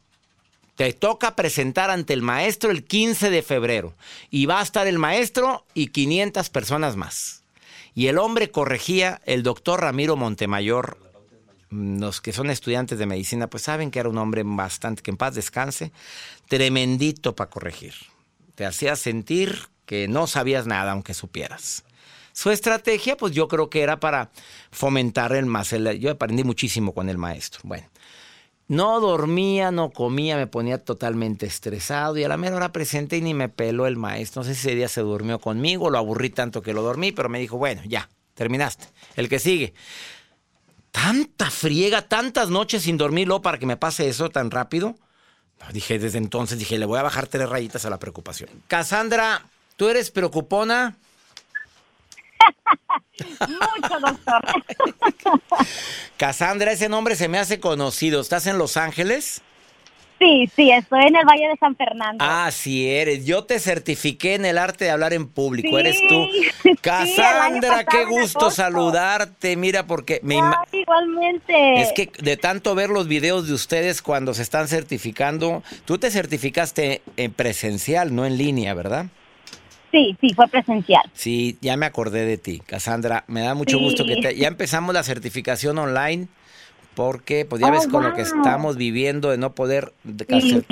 Te 0.78 0.94
toca 0.94 1.36
presentar 1.36 1.90
ante 1.90 2.14
el 2.14 2.22
maestro 2.22 2.72
el 2.72 2.86
15 2.86 3.30
de 3.30 3.44
febrero. 3.44 3.94
Y 4.30 4.46
va 4.46 4.62
a 4.62 4.64
estar 4.64 4.88
el 4.88 5.00
maestro 5.00 5.66
y 5.74 5.88
500 5.88 6.50
personas 6.50 6.96
más. 6.96 7.44
Y 7.94 8.08
el 8.08 8.20
hombre 8.20 8.52
corregía, 8.52 9.20
el 9.26 9.44
doctor 9.44 9.82
Ramiro 9.82 10.16
Montemayor, 10.16 10.98
los 11.72 12.22
que 12.22 12.32
son 12.32 12.50
estudiantes 12.50 13.00
de 13.00 13.06
medicina, 13.06 13.48
pues 13.48 13.64
saben 13.64 13.92
que 13.92 14.00
era 14.00 14.08
un 14.08 14.18
hombre 14.18 14.44
bastante, 14.46 15.02
que 15.02 15.12
en 15.12 15.18
paz 15.18 15.36
descanse, 15.36 15.92
tremendito 16.48 17.36
para 17.36 17.50
corregir. 17.50 17.96
Te 18.56 18.66
hacía 18.66 18.96
sentir 18.96 19.68
que 19.86 20.08
no 20.08 20.26
sabías 20.28 20.68
nada 20.68 20.94
aunque 20.94 21.14
supieras. 21.14 21.84
Su 22.38 22.52
estrategia, 22.52 23.18
pues 23.18 23.34
yo 23.34 23.48
creo 23.48 23.68
que 23.68 23.82
era 23.82 24.00
para 24.00 24.30
fomentar 24.70 25.34
el 25.34 25.48
más. 25.48 25.72
yo 25.72 26.12
aprendí 26.12 26.44
muchísimo 26.44 26.94
con 26.94 27.10
el 27.10 27.18
maestro. 27.18 27.62
Bueno, 27.64 27.90
no 28.68 29.00
dormía, 29.00 29.72
no 29.72 29.90
comía, 29.90 30.38
me 30.38 30.46
ponía 30.46 30.78
totalmente 30.78 31.48
estresado 31.48 32.16
y 32.16 32.24
a 32.24 32.28
la 32.28 32.38
mera 32.38 32.58
hora 32.58 32.72
presente 32.72 33.18
y 33.18 33.22
ni 33.22 33.34
me 33.34 33.50
peló 33.50 33.88
el 33.88 33.98
maestro. 33.98 34.42
No 34.42 34.48
sé 34.48 34.54
si 34.54 34.68
ese 34.68 34.76
día 34.76 34.88
se 34.88 35.02
durmió 35.02 35.40
conmigo, 35.40 35.90
lo 35.90 35.98
aburrí 35.98 36.30
tanto 36.30 36.62
que 36.62 36.76
lo 36.76 36.84
dormí, 36.84 37.12
pero 37.12 37.28
me 37.28 37.40
dijo, 37.40 37.58
bueno, 37.58 37.82
ya, 37.88 38.08
terminaste. 38.36 38.86
El 39.16 39.30
que 39.30 39.40
sigue. 39.40 39.74
Tanta 40.92 41.50
friega, 41.50 42.04
tantas 42.04 42.52
noches 42.52 42.84
sin 42.84 42.98
dormirlo 42.98 43.42
para 43.42 43.58
que 43.58 43.66
me 43.66 43.78
pase 43.78 44.08
eso 44.10 44.30
tan 44.30 44.52
rápido. 44.52 44.96
Dije, 45.74 45.98
desde 45.98 46.20
entonces, 46.20 46.60
dije, 46.60 46.78
le 46.78 46.86
voy 46.86 47.00
a 47.00 47.02
bajar 47.02 47.26
tres 47.26 47.50
rayitas 47.50 47.84
a 47.86 47.90
la 47.90 47.98
preocupación. 47.98 48.52
Cassandra, 48.68 49.44
¿tú 49.76 49.90
eres 49.90 50.12
preocupona? 50.12 50.98
Mucho, 53.48 54.00
doctor. 54.00 54.42
Cassandra, 56.18 56.72
ese 56.72 56.90
nombre 56.90 57.16
se 57.16 57.28
me 57.28 57.40
hace 57.40 57.60
conocido. 57.60 58.22
¿Estás 58.22 58.48
en 58.48 58.58
Los 58.58 58.78
Ángeles? 58.78 59.42
Sí, 60.20 60.50
sí, 60.56 60.72
estoy 60.72 61.04
en 61.06 61.16
el 61.16 61.26
Valle 61.26 61.48
de 61.48 61.58
San 61.58 61.76
Fernando. 61.76 62.26
Ah, 62.28 62.50
sí 62.52 62.90
eres. 62.90 63.26
Yo 63.26 63.44
te 63.44 63.60
certifiqué 63.60 64.34
en 64.34 64.46
el 64.46 64.58
arte 64.58 64.86
de 64.86 64.92
hablar 64.92 65.14
en 65.14 65.28
público. 65.28 65.70
Sí, 65.70 65.76
Eres 65.76 66.02
tú. 66.08 66.26
Cassandra, 66.82 67.86
qué 67.86 68.06
gusto 68.06 68.50
saludarte. 68.50 69.56
Mira, 69.56 69.86
porque 69.86 70.20
me 70.24 70.40
Ay, 70.42 70.82
igualmente. 70.82 71.82
Es 71.82 71.94
que 71.94 72.12
de 72.20 72.36
tanto 72.36 72.74
ver 72.74 72.90
los 72.90 73.08
videos 73.08 73.48
de 73.48 73.54
ustedes 73.54 74.02
cuando 74.02 74.34
se 74.34 74.42
están 74.42 74.68
certificando, 74.68 75.62
tú 75.86 76.00
te 76.00 76.10
certificaste 76.10 77.04
en 77.16 77.32
presencial, 77.32 78.16
no 78.16 78.26
en 78.26 78.38
línea, 78.38 78.74
¿verdad? 78.74 79.08
Sí, 79.98 80.16
sí, 80.22 80.34
fue 80.36 80.48
presencial. 80.48 81.02
Sí, 81.14 81.58
ya 81.60 81.76
me 81.76 81.88
acordé 81.88 82.24
de 82.26 82.38
ti, 82.38 82.60
Cassandra. 82.66 83.24
Me 83.28 83.42
da 83.42 83.56
mucho 83.56 83.78
Sí. 83.78 83.84
gusto 83.84 84.06
que 84.06 84.18
te- 84.18 84.36
ya 84.36 84.48
empezamos 84.48 84.94
la 84.94 85.02
certificación 85.02 85.78
online 85.80 86.28
porque 86.94 87.46
pues 87.46 87.62
ya 87.62 87.68
Oh, 87.68 87.72
ves 87.72 87.88
con 87.88 88.04
lo 88.04 88.14
que 88.14 88.22
estamos 88.22 88.76
viviendo 88.78 89.30
de 89.32 89.38
no 89.38 89.54
poder 89.54 89.94
Sí. 90.42 90.64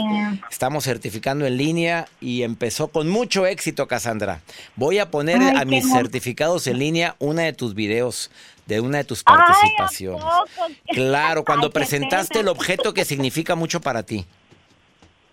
estamos 0.52 0.84
certificando 0.84 1.46
en 1.48 1.58
línea 1.58 2.08
y 2.22 2.44
empezó 2.44 2.88
con 2.90 3.10
mucho 3.10 3.46
éxito, 3.48 3.88
Cassandra. 3.88 4.42
Voy 4.76 5.00
a 5.00 5.10
poner 5.10 5.42
Ay, 5.42 5.54
a 5.58 5.66
mis 5.66 5.92
certificados 5.92 6.68
en 6.68 6.78
línea 6.80 7.16
una 7.20 7.44
de 7.44 7.54
tus 7.54 7.74
videos 7.74 8.30
de 8.68 8.80
una 8.80 9.00
de 9.00 9.04
tus 9.06 9.22
Ay, 9.26 9.36
¿a 9.36 9.46
participaciones. 9.46 10.24
Claro, 10.94 11.44
cuando 11.46 11.68
Ay, 11.68 11.74
presentaste 11.74 12.40
el 12.42 12.48
objeto 12.48 12.94
que 12.94 13.06
significa 13.06 13.56
mucho 13.56 13.82
para 13.82 14.04
ti. 14.04 14.26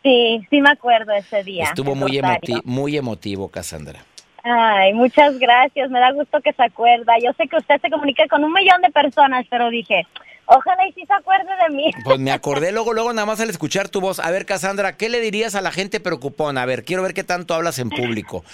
Sí, 0.02 0.47
sí 0.50 0.61
me 0.61 0.71
acuerdo 0.71 1.12
ese 1.12 1.44
día. 1.44 1.64
Estuvo 1.64 1.94
muy 1.94 2.18
emotivo, 2.18 2.61
muy 2.64 2.97
emotivo, 2.97 3.49
Cassandra. 3.49 4.00
Ay, 4.44 4.92
muchas 4.94 5.38
gracias. 5.38 5.88
Me 5.90 6.00
da 6.00 6.11
gusto 6.11 6.40
que 6.40 6.52
se 6.52 6.62
acuerda. 6.64 7.14
Yo 7.23 7.32
sé 7.35 7.47
que 7.47 7.56
usted 7.56 7.80
se 7.80 7.90
comunica 7.90 8.26
con 8.28 8.42
un 8.42 8.52
millón 8.52 8.82
de 8.82 8.90
personas, 8.90 9.47
pero 9.49 9.71
dije, 9.71 10.04
ojalá 10.47 10.85
y 10.88 10.92
sí 10.94 11.04
se 11.06 11.12
acuerde 11.12 11.50
de 11.68 11.76
mí. 11.76 11.90
Pues 12.02 12.18
me 12.18 12.32
acordé 12.32 12.73
luego, 12.73 12.92
luego 12.92 13.12
nada 13.12 13.26
más 13.26 13.40
al 13.40 13.50
escuchar 13.50 13.88
tu 13.88 14.00
voz. 14.00 14.18
A 14.18 14.30
ver, 14.32 14.44
Cassandra, 14.44 14.97
¿qué 14.97 15.09
le 15.09 15.21
dirías 15.21 15.54
a 15.54 15.61
la 15.61 15.71
gente 15.71 16.00
preocupona? 16.00 16.62
A 16.62 16.66
ver, 16.66 16.85
quiero 16.85 17.04
ver 17.04 17.14
qué 17.14 17.23
tanto 17.23 17.54
hablas 17.54 17.78
en 17.78 17.90
público. 17.90 18.44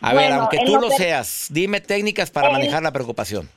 A 0.00 0.12
ver, 0.14 0.32
aunque 0.32 0.58
tú 0.66 0.80
lo 0.80 0.90
seas, 0.90 1.46
dime 1.50 1.80
técnicas 1.80 2.32
para 2.32 2.50
manejar 2.50 2.82
la 2.82 2.90
preocupación. 2.90 3.48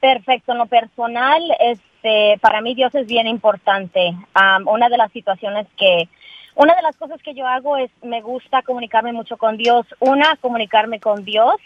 Perfecto, 0.00 0.52
en 0.52 0.58
lo 0.58 0.66
personal, 0.66 1.42
este, 1.60 2.38
para 2.40 2.60
mí 2.60 2.74
Dios 2.74 2.92
es 2.94 3.06
bien 3.06 3.26
importante. 3.28 4.16
Una 4.66 4.88
de 4.88 4.96
las 4.96 5.12
situaciones 5.12 5.66
que, 5.76 6.08
una 6.54 6.74
de 6.74 6.82
las 6.82 6.96
cosas 6.96 7.22
que 7.22 7.34
yo 7.34 7.46
hago 7.46 7.76
es, 7.76 7.90
me 8.02 8.20
gusta 8.20 8.62
comunicarme 8.62 9.12
mucho 9.12 9.36
con 9.36 9.56
Dios. 9.56 9.86
Una, 10.00 10.36
comunicarme 10.36 11.00
con 11.00 11.24
Dios, 11.24 11.56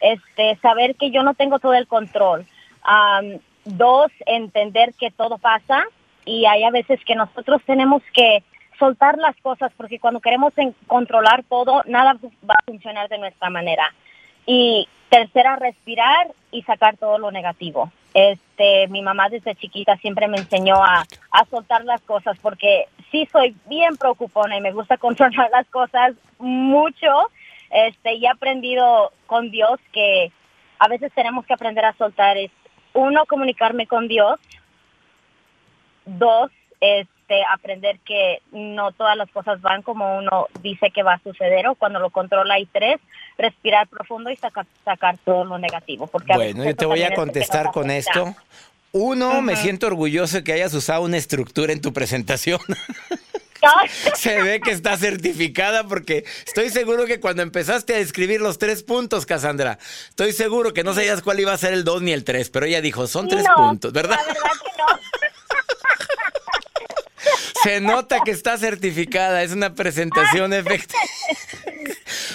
este, 0.00 0.56
saber 0.56 0.94
que 0.96 1.10
yo 1.10 1.22
no 1.22 1.34
tengo 1.34 1.58
todo 1.58 1.74
el 1.74 1.86
control. 1.86 2.46
Am, 2.82 3.38
dos, 3.64 4.12
entender 4.26 4.94
que 4.94 5.10
todo 5.10 5.38
pasa 5.38 5.84
y 6.24 6.46
hay 6.46 6.64
a 6.64 6.70
veces 6.70 7.00
que 7.04 7.14
nosotros 7.14 7.62
tenemos 7.64 8.02
que 8.12 8.42
soltar 8.78 9.16
las 9.18 9.36
cosas 9.36 9.72
porque 9.76 9.98
cuando 9.98 10.20
queremos 10.20 10.52
controlar 10.86 11.44
todo, 11.44 11.82
nada 11.86 12.18
va 12.48 12.54
a 12.54 12.64
funcionar 12.66 13.08
de 13.08 13.18
nuestra 13.18 13.48
manera. 13.48 13.94
Y 14.44 14.86
tercera, 15.08 15.56
respirar 15.56 16.28
y 16.50 16.62
sacar 16.62 16.96
todo 16.96 17.18
lo 17.18 17.30
negativo. 17.30 17.90
Este, 18.12 18.88
mi 18.88 19.02
mamá 19.02 19.28
desde 19.28 19.54
chiquita 19.54 19.96
siempre 19.96 20.28
me 20.28 20.38
enseñó 20.38 20.76
a, 20.76 21.04
a 21.30 21.44
soltar 21.50 21.84
las 21.84 22.00
cosas 22.02 22.36
porque 22.40 22.86
sí 23.10 23.28
soy 23.32 23.56
bien 23.66 23.96
preocupona 23.96 24.56
y 24.56 24.60
me 24.60 24.72
gusta 24.72 24.96
controlar 24.96 25.50
las 25.50 25.66
cosas 25.68 26.12
mucho. 26.38 27.10
Este, 27.70 28.14
y 28.14 28.24
he 28.24 28.28
aprendido 28.28 29.12
con 29.26 29.50
Dios 29.50 29.80
que 29.92 30.32
a 30.78 30.88
veces 30.88 31.12
tenemos 31.14 31.44
que 31.46 31.54
aprender 31.54 31.84
a 31.84 31.94
soltar. 31.94 32.36
Es 32.36 32.50
uno, 32.94 33.26
comunicarme 33.26 33.86
con 33.86 34.08
Dios. 34.08 34.38
Dos, 36.04 36.50
este, 36.80 37.42
aprender 37.52 37.98
que 38.00 38.40
no 38.52 38.92
todas 38.92 39.16
las 39.16 39.28
cosas 39.30 39.60
van 39.60 39.82
como 39.82 40.18
uno 40.18 40.46
dice 40.62 40.90
que 40.90 41.02
va 41.02 41.14
a 41.14 41.18
suceder 41.18 41.66
o 41.66 41.74
cuando 41.74 41.98
lo 41.98 42.10
controla. 42.10 42.58
Y 42.60 42.66
tres, 42.66 43.00
respirar 43.36 43.88
profundo 43.88 44.30
y 44.30 44.36
sacar, 44.36 44.66
sacar 44.84 45.18
todo 45.18 45.44
lo 45.44 45.58
negativo. 45.58 46.06
Porque 46.06 46.34
Bueno, 46.34 46.64
yo 46.64 46.76
te 46.76 46.86
voy 46.86 47.02
a 47.02 47.14
contestar 47.14 47.72
con 47.72 47.90
esto. 47.90 48.34
Uno, 48.98 49.42
me 49.42 49.56
siento 49.56 49.88
orgulloso 49.88 50.38
de 50.38 50.44
que 50.44 50.54
hayas 50.54 50.72
usado 50.72 51.02
una 51.02 51.18
estructura 51.18 51.72
en 51.72 51.82
tu 51.82 51.92
presentación. 51.92 52.60
Se 54.14 54.40
ve 54.42 54.60
que 54.60 54.70
está 54.70 54.96
certificada 54.96 55.86
porque 55.86 56.24
estoy 56.46 56.70
seguro 56.70 57.04
que 57.04 57.20
cuando 57.20 57.42
empezaste 57.42 57.94
a 57.94 57.98
escribir 57.98 58.40
los 58.40 58.58
tres 58.58 58.82
puntos, 58.82 59.26
Cassandra, 59.26 59.78
estoy 60.08 60.32
seguro 60.32 60.72
que 60.72 60.82
no 60.84 60.94
sabías 60.94 61.20
cuál 61.20 61.40
iba 61.40 61.52
a 61.52 61.58
ser 61.58 61.74
el 61.74 61.84
dos 61.84 62.00
ni 62.00 62.12
el 62.12 62.24
tres, 62.24 62.48
pero 62.48 62.64
ella 62.64 62.80
dijo, 62.80 63.06
son 63.06 63.28
tres 63.28 63.44
No, 63.44 63.56
puntos, 63.56 63.92
¿verdad? 63.92 64.16
La 64.18 64.32
verdad 64.32 64.50
que 64.62 64.70
no. 64.78 64.86
Se 67.62 67.80
nota 67.80 68.20
que 68.24 68.30
está 68.30 68.58
certificada, 68.58 69.42
es 69.42 69.52
una 69.52 69.74
presentación 69.74 70.52
efectiva. 70.52 71.00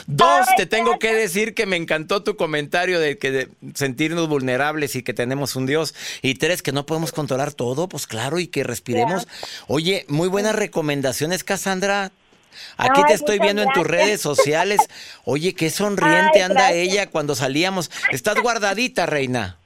Dos, 0.07 0.47
te 0.57 0.65
tengo 0.65 0.99
que 0.99 1.13
decir 1.13 1.53
que 1.53 1.65
me 1.65 1.77
encantó 1.77 2.23
tu 2.23 2.35
comentario 2.35 2.99
de 2.99 3.17
que 3.17 3.31
de 3.31 3.47
sentirnos 3.75 4.27
vulnerables 4.27 4.95
y 4.95 5.03
que 5.03 5.13
tenemos 5.13 5.55
un 5.55 5.65
Dios. 5.65 5.95
Y 6.21 6.35
tres, 6.35 6.61
que 6.61 6.71
no 6.71 6.85
podemos 6.85 7.11
controlar 7.11 7.53
todo, 7.53 7.87
pues 7.87 8.07
claro, 8.07 8.39
y 8.39 8.47
que 8.47 8.63
respiremos. 8.63 9.27
Oye, 9.67 10.05
muy 10.07 10.27
buenas 10.27 10.55
recomendaciones, 10.55 11.43
Cassandra. 11.43 12.11
Aquí 12.77 13.01
Ay, 13.01 13.05
te 13.07 13.13
estoy 13.13 13.39
viendo 13.39 13.61
en 13.61 13.71
tus 13.71 13.87
redes 13.87 14.21
sociales. 14.21 14.81
Oye, 15.23 15.53
qué 15.53 15.69
sonriente 15.69 16.39
Ay, 16.39 16.41
anda 16.41 16.71
ella 16.71 17.07
cuando 17.07 17.35
salíamos. 17.35 17.89
Estás 18.11 18.39
guardadita, 18.39 19.05
reina. 19.05 19.57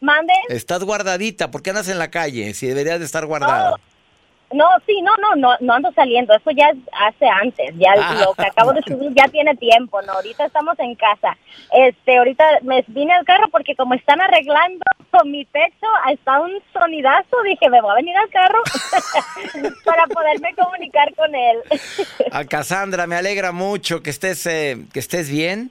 Mande. 0.00 0.32
Estás 0.48 0.82
guardadita. 0.82 1.50
¿Por 1.50 1.62
qué 1.62 1.70
andas 1.70 1.88
en 1.88 1.98
la 1.98 2.10
calle? 2.10 2.52
Si 2.54 2.66
deberías 2.66 2.98
de 2.98 3.06
estar 3.06 3.24
guardada. 3.26 3.76
No, 4.52 4.66
sí, 4.86 5.00
no, 5.02 5.16
no, 5.16 5.34
no, 5.36 5.56
no 5.60 5.72
ando 5.74 5.92
saliendo. 5.92 6.34
Eso 6.34 6.50
ya 6.50 6.72
hace 7.06 7.26
antes. 7.26 7.72
Ya 7.76 7.92
Ah. 7.98 8.22
lo 8.24 8.34
que 8.34 8.46
acabo 8.48 8.72
de 8.72 8.82
subir 8.82 9.12
ya 9.14 9.28
tiene 9.28 9.54
tiempo, 9.56 10.00
¿no? 10.02 10.12
Ahorita 10.14 10.46
estamos 10.46 10.78
en 10.78 10.94
casa. 10.94 11.36
Este, 11.72 12.16
ahorita 12.18 12.44
me 12.62 12.84
vine 12.88 13.12
al 13.14 13.24
carro 13.24 13.48
porque 13.50 13.74
como 13.76 13.94
están 13.94 14.20
arreglando 14.20 14.84
con 15.10 15.30
mi 15.30 15.44
techo, 15.46 15.86
está 16.10 16.40
un 16.40 16.52
sonidazo. 16.72 17.36
Dije, 17.44 17.68
me 17.70 17.80
voy 17.80 17.92
a 17.92 17.94
venir 17.96 18.16
al 18.16 18.28
carro 18.30 18.62
para 19.84 20.06
poderme 20.06 20.54
comunicar 20.54 21.14
con 21.14 21.34
él. 21.34 21.58
A 22.32 22.44
Cassandra, 22.44 23.06
me 23.06 23.16
alegra 23.16 23.52
mucho 23.52 24.02
que 24.02 24.10
estés, 24.10 24.46
eh, 24.46 24.78
que 24.92 24.98
estés 25.00 25.30
bien. 25.30 25.70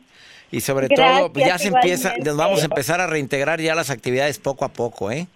Y 0.54 0.60
sobre 0.62 0.88
Gracias, 0.88 1.18
todo, 1.20 1.34
pues 1.34 1.46
ya 1.46 1.58
se 1.58 1.70
empieza, 1.70 2.14
nos 2.18 2.36
vamos 2.36 2.62
a 2.62 2.66
empezar 2.66 3.00
a 3.00 3.08
reintegrar 3.08 3.62
ya 3.62 3.74
las 3.74 3.90
actividades 3.90 4.38
poco 4.38 4.66
a 4.66 4.70
poco, 4.70 5.10
¿eh? 5.10 5.28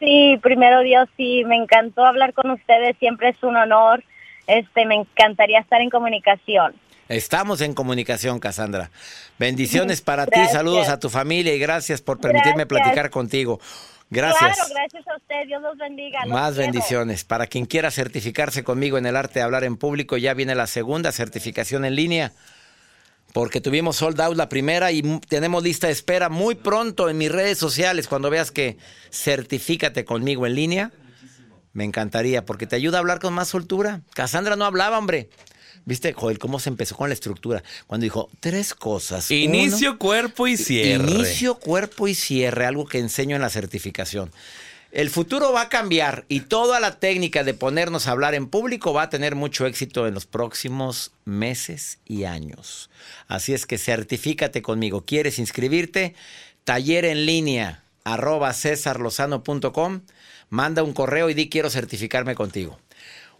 Sí, 0.00 0.38
primero 0.42 0.80
Dios, 0.80 1.08
sí, 1.16 1.44
me 1.46 1.56
encantó 1.56 2.04
hablar 2.04 2.32
con 2.32 2.50
ustedes. 2.50 2.96
Siempre 2.98 3.28
es 3.28 3.42
un 3.42 3.56
honor. 3.56 4.02
Este, 4.46 4.84
me 4.86 4.96
encantaría 4.96 5.60
estar 5.60 5.80
en 5.80 5.90
comunicación. 5.90 6.74
Estamos 7.08 7.60
en 7.60 7.74
comunicación, 7.74 8.40
Cassandra. 8.40 8.90
Bendiciones 9.38 10.00
para 10.00 10.26
ti, 10.26 10.40
saludos 10.50 10.88
a 10.88 10.98
tu 11.00 11.10
familia 11.10 11.54
y 11.54 11.58
gracias 11.58 12.00
por 12.02 12.20
permitirme 12.20 12.64
Gracias. 12.64 12.68
platicar 12.82 13.10
contigo. 13.10 13.60
Gracias. 14.10 14.56
Claro, 14.56 14.70
gracias 14.74 15.06
a 15.08 15.16
usted. 15.16 15.46
Dios 15.46 15.62
los 15.62 15.76
bendiga. 15.76 16.20
los 16.24 16.32
Más 16.32 16.54
quiero. 16.54 16.62
bendiciones. 16.72 17.24
Para 17.24 17.46
quien 17.46 17.66
quiera 17.66 17.90
certificarse 17.90 18.64
conmigo 18.64 18.98
en 18.98 19.06
el 19.06 19.16
arte 19.16 19.40
de 19.40 19.44
hablar 19.44 19.64
en 19.64 19.76
público, 19.76 20.16
ya 20.16 20.34
viene 20.34 20.54
la 20.54 20.66
segunda 20.66 21.12
certificación 21.12 21.84
en 21.84 21.94
línea. 21.94 22.32
Porque 23.32 23.60
tuvimos 23.60 23.96
sold 23.96 24.20
out 24.20 24.36
la 24.36 24.48
primera 24.48 24.90
y 24.92 25.02
tenemos 25.28 25.62
lista 25.62 25.86
de 25.86 25.92
espera 25.92 26.28
muy 26.28 26.56
pronto 26.56 27.08
en 27.08 27.18
mis 27.18 27.30
redes 27.30 27.58
sociales. 27.58 28.08
Cuando 28.08 28.30
veas 28.30 28.50
que 28.50 28.76
certifícate 29.10 30.04
conmigo 30.04 30.46
en 30.46 30.54
línea, 30.54 30.92
me 31.72 31.84
encantaría 31.84 32.44
porque 32.44 32.66
te 32.66 32.76
ayuda 32.76 32.98
a 32.98 33.00
hablar 33.00 33.20
con 33.20 33.32
más 33.32 33.48
soltura. 33.48 34.02
Cassandra 34.14 34.56
no 34.56 34.64
hablaba, 34.64 34.98
hombre. 34.98 35.30
¿Viste, 35.84 36.12
Joel, 36.12 36.38
cómo 36.38 36.58
se 36.58 36.68
empezó 36.68 36.96
con 36.96 37.08
la 37.08 37.14
estructura? 37.14 37.62
Cuando 37.86 38.04
dijo 38.04 38.28
tres 38.40 38.74
cosas. 38.74 39.30
Inicio, 39.30 39.90
Uno, 39.90 39.98
cuerpo 39.98 40.46
y 40.46 40.56
cierre. 40.56 41.10
Inicio, 41.10 41.54
cuerpo 41.54 42.06
y 42.06 42.14
cierre, 42.14 42.66
algo 42.66 42.86
que 42.86 42.98
enseño 42.98 43.36
en 43.36 43.42
la 43.42 43.50
certificación. 43.50 44.30
El 44.92 45.08
futuro 45.08 45.52
va 45.52 45.62
a 45.62 45.68
cambiar 45.68 46.24
y 46.28 46.40
toda 46.40 46.80
la 46.80 46.98
técnica 46.98 47.44
de 47.44 47.54
ponernos 47.54 48.08
a 48.08 48.10
hablar 48.10 48.34
en 48.34 48.48
público 48.48 48.92
va 48.92 49.02
a 49.02 49.10
tener 49.10 49.36
mucho 49.36 49.66
éxito 49.66 50.08
en 50.08 50.14
los 50.14 50.26
próximos 50.26 51.12
meses 51.24 52.00
y 52.04 52.24
años. 52.24 52.90
Así 53.28 53.54
es 53.54 53.66
que 53.66 53.78
certifícate 53.78 54.62
conmigo. 54.62 55.04
¿Quieres 55.04 55.38
inscribirte? 55.38 56.16
Taller 56.64 57.04
en 57.04 57.24
línea 57.24 57.84
arroba 58.02 58.52
cesarlozano.com. 58.52 60.00
Manda 60.48 60.82
un 60.82 60.92
correo 60.92 61.30
y 61.30 61.34
di 61.34 61.48
quiero 61.48 61.70
certificarme 61.70 62.34
contigo. 62.34 62.80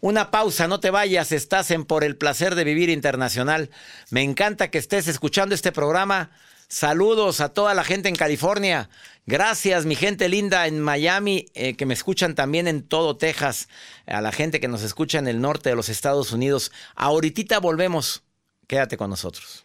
Una 0.00 0.30
pausa, 0.30 0.68
no 0.68 0.78
te 0.80 0.90
vayas, 0.90 1.32
estás 1.32 1.72
en 1.72 1.84
Por 1.84 2.04
el 2.04 2.16
Placer 2.16 2.54
de 2.54 2.64
Vivir 2.64 2.88
Internacional. 2.88 3.70
Me 4.10 4.22
encanta 4.22 4.70
que 4.70 4.78
estés 4.78 5.08
escuchando 5.08 5.54
este 5.54 5.72
programa. 5.72 6.30
Saludos 6.70 7.40
a 7.40 7.48
toda 7.48 7.74
la 7.74 7.82
gente 7.82 8.08
en 8.08 8.14
California. 8.14 8.90
Gracias, 9.26 9.86
mi 9.86 9.96
gente 9.96 10.28
linda 10.28 10.68
en 10.68 10.78
Miami, 10.78 11.46
eh, 11.54 11.74
que 11.74 11.84
me 11.84 11.94
escuchan 11.94 12.36
también 12.36 12.68
en 12.68 12.84
todo 12.84 13.16
Texas. 13.16 13.68
A 14.06 14.20
la 14.20 14.30
gente 14.30 14.60
que 14.60 14.68
nos 14.68 14.82
escucha 14.82 15.18
en 15.18 15.26
el 15.26 15.40
norte 15.40 15.70
de 15.70 15.74
los 15.74 15.88
Estados 15.88 16.30
Unidos. 16.30 16.70
Ahorita 16.94 17.58
volvemos. 17.58 18.22
Quédate 18.68 18.96
con 18.96 19.10
nosotros. 19.10 19.64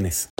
bendiciones. 0.00 0.39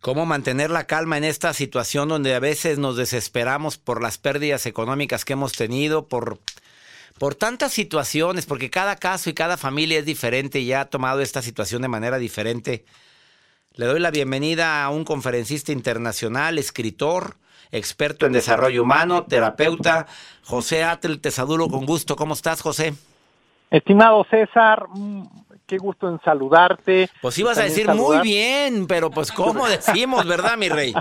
¿Cómo 0.00 0.26
mantener 0.26 0.70
la 0.70 0.84
calma 0.86 1.16
en 1.16 1.24
esta 1.24 1.52
situación 1.52 2.08
donde 2.08 2.34
a 2.34 2.40
veces 2.40 2.78
nos 2.78 2.96
desesperamos 2.96 3.78
por 3.78 4.02
las 4.02 4.18
pérdidas 4.18 4.66
económicas 4.66 5.24
que 5.24 5.32
hemos 5.32 5.52
tenido, 5.52 6.06
por, 6.06 6.38
por 7.18 7.34
tantas 7.34 7.72
situaciones, 7.72 8.46
porque 8.46 8.70
cada 8.70 8.96
caso 8.96 9.30
y 9.30 9.34
cada 9.34 9.56
familia 9.56 9.98
es 9.98 10.04
diferente 10.04 10.60
y 10.60 10.72
ha 10.72 10.84
tomado 10.84 11.20
esta 11.20 11.42
situación 11.42 11.82
de 11.82 11.88
manera 11.88 12.18
diferente? 12.18 12.84
Le 13.74 13.86
doy 13.86 14.00
la 14.00 14.10
bienvenida 14.10 14.84
a 14.84 14.90
un 14.90 15.04
conferencista 15.04 15.72
internacional, 15.72 16.58
escritor, 16.58 17.36
experto 17.72 18.26
en 18.26 18.32
desarrollo 18.32 18.82
humano, 18.82 19.24
terapeuta, 19.24 20.06
José 20.44 20.84
Atel. 20.84 21.20
Te 21.20 21.30
saludo 21.30 21.68
con 21.68 21.84
gusto. 21.84 22.16
¿Cómo 22.16 22.34
estás, 22.34 22.62
José? 22.62 22.94
Estimado 23.70 24.24
César, 24.30 24.86
qué 25.66 25.78
gusto 25.78 26.08
en 26.08 26.20
saludarte. 26.20 27.10
Pues 27.20 27.38
ibas 27.38 27.58
a 27.58 27.64
decir 27.64 27.88
muy 27.88 28.18
bien, 28.20 28.86
pero 28.86 29.10
pues 29.10 29.32
cómo 29.32 29.66
decimos, 29.68 30.26
¿verdad, 30.26 30.56
mi 30.56 30.68
rey? 30.68 30.94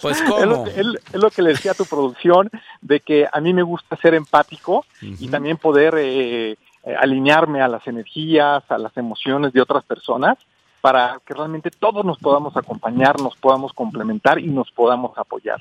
Pues 0.00 0.20
cómo. 0.22 0.38
Es 0.38 0.46
lo, 0.46 0.66
es, 0.66 1.02
es 1.12 1.20
lo 1.20 1.30
que 1.30 1.42
le 1.42 1.50
decía 1.50 1.72
a 1.72 1.74
tu 1.74 1.86
producción, 1.86 2.50
de 2.80 3.00
que 3.00 3.26
a 3.30 3.40
mí 3.40 3.52
me 3.52 3.62
gusta 3.62 3.96
ser 3.96 4.14
empático 4.14 4.84
y 5.00 5.28
también 5.28 5.56
poder 5.56 5.94
eh, 5.98 6.52
eh, 6.52 6.56
alinearme 6.98 7.62
a 7.62 7.68
las 7.68 7.86
energías, 7.86 8.62
a 8.68 8.78
las 8.78 8.96
emociones 8.96 9.52
de 9.52 9.60
otras 9.60 9.84
personas 9.84 10.38
para 10.80 11.20
que 11.26 11.34
realmente 11.34 11.70
todos 11.70 12.04
nos 12.04 12.18
podamos 12.18 12.56
acompañar, 12.56 13.20
nos 13.20 13.36
podamos 13.36 13.72
complementar 13.72 14.38
y 14.38 14.46
nos 14.46 14.70
podamos 14.70 15.16
apoyar. 15.18 15.60